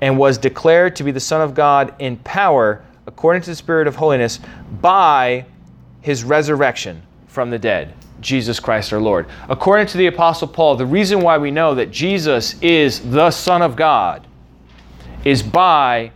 [0.00, 3.86] and was declared to be the Son of God in power, according to the Spirit
[3.86, 4.40] of holiness,
[4.80, 5.44] by
[6.00, 7.94] his resurrection from the dead.
[8.20, 9.26] Jesus Christ our Lord.
[9.48, 13.62] According to the Apostle Paul, the reason why we know that Jesus is the Son
[13.62, 14.26] of God
[15.24, 16.12] is by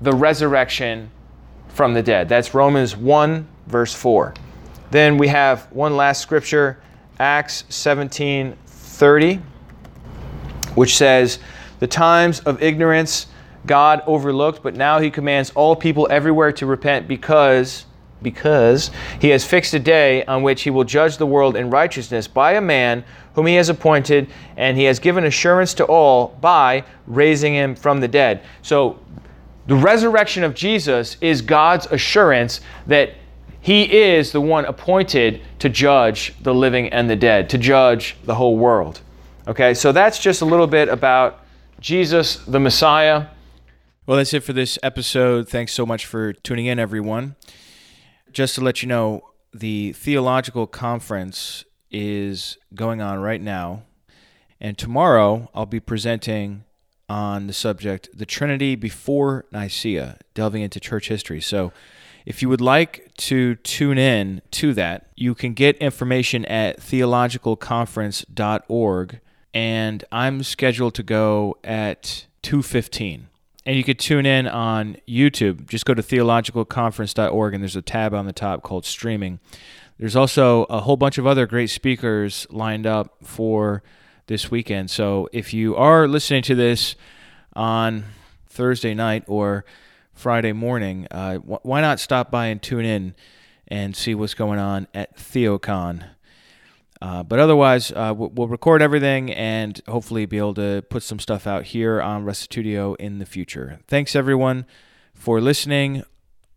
[0.00, 1.10] the resurrection
[1.68, 2.28] from the dead.
[2.28, 4.34] That's Romans 1, verse 4.
[4.90, 6.80] Then we have one last scripture,
[7.18, 9.40] Acts 17 30,
[10.74, 11.38] which says,
[11.78, 13.26] The times of ignorance
[13.66, 17.84] God overlooked, but now he commands all people everywhere to repent because
[18.22, 22.26] because he has fixed a day on which he will judge the world in righteousness
[22.26, 23.04] by a man
[23.34, 28.00] whom he has appointed, and he has given assurance to all by raising him from
[28.00, 28.42] the dead.
[28.62, 28.98] So
[29.66, 33.14] the resurrection of Jesus is God's assurance that
[33.60, 38.34] he is the one appointed to judge the living and the dead, to judge the
[38.34, 39.00] whole world.
[39.46, 41.44] Okay, so that's just a little bit about
[41.80, 43.26] Jesus, the Messiah.
[44.06, 45.48] Well, that's it for this episode.
[45.48, 47.34] Thanks so much for tuning in, everyone.
[48.32, 49.22] Just to let you know,
[49.52, 53.82] the theological conference is going on right now.
[54.60, 56.64] And tomorrow I'll be presenting
[57.08, 61.40] on the subject, the Trinity before Nicaea, delving into church history.
[61.40, 61.72] So
[62.24, 69.20] if you would like to tune in to that, you can get information at theologicalconference.org
[69.54, 73.28] and I'm scheduled to go at 2:15.
[73.64, 75.66] And you could tune in on YouTube.
[75.68, 79.40] Just go to theologicalconference.org and there's a tab on the top called streaming.
[79.98, 83.82] There's also a whole bunch of other great speakers lined up for
[84.26, 84.90] this weekend.
[84.90, 86.96] So if you are listening to this
[87.54, 88.04] on
[88.46, 89.64] Thursday night or
[90.12, 93.14] Friday morning, uh, wh- why not stop by and tune in
[93.68, 96.04] and see what's going on at Theocon?
[97.02, 101.46] Uh, but otherwise, uh, we'll record everything and hopefully be able to put some stuff
[101.46, 103.80] out here on Restitutio in the future.
[103.86, 104.66] Thanks, everyone,
[105.14, 106.02] for listening.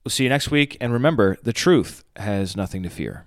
[0.04, 0.78] We'll see you next week.
[0.80, 3.26] And remember, the truth has nothing to fear.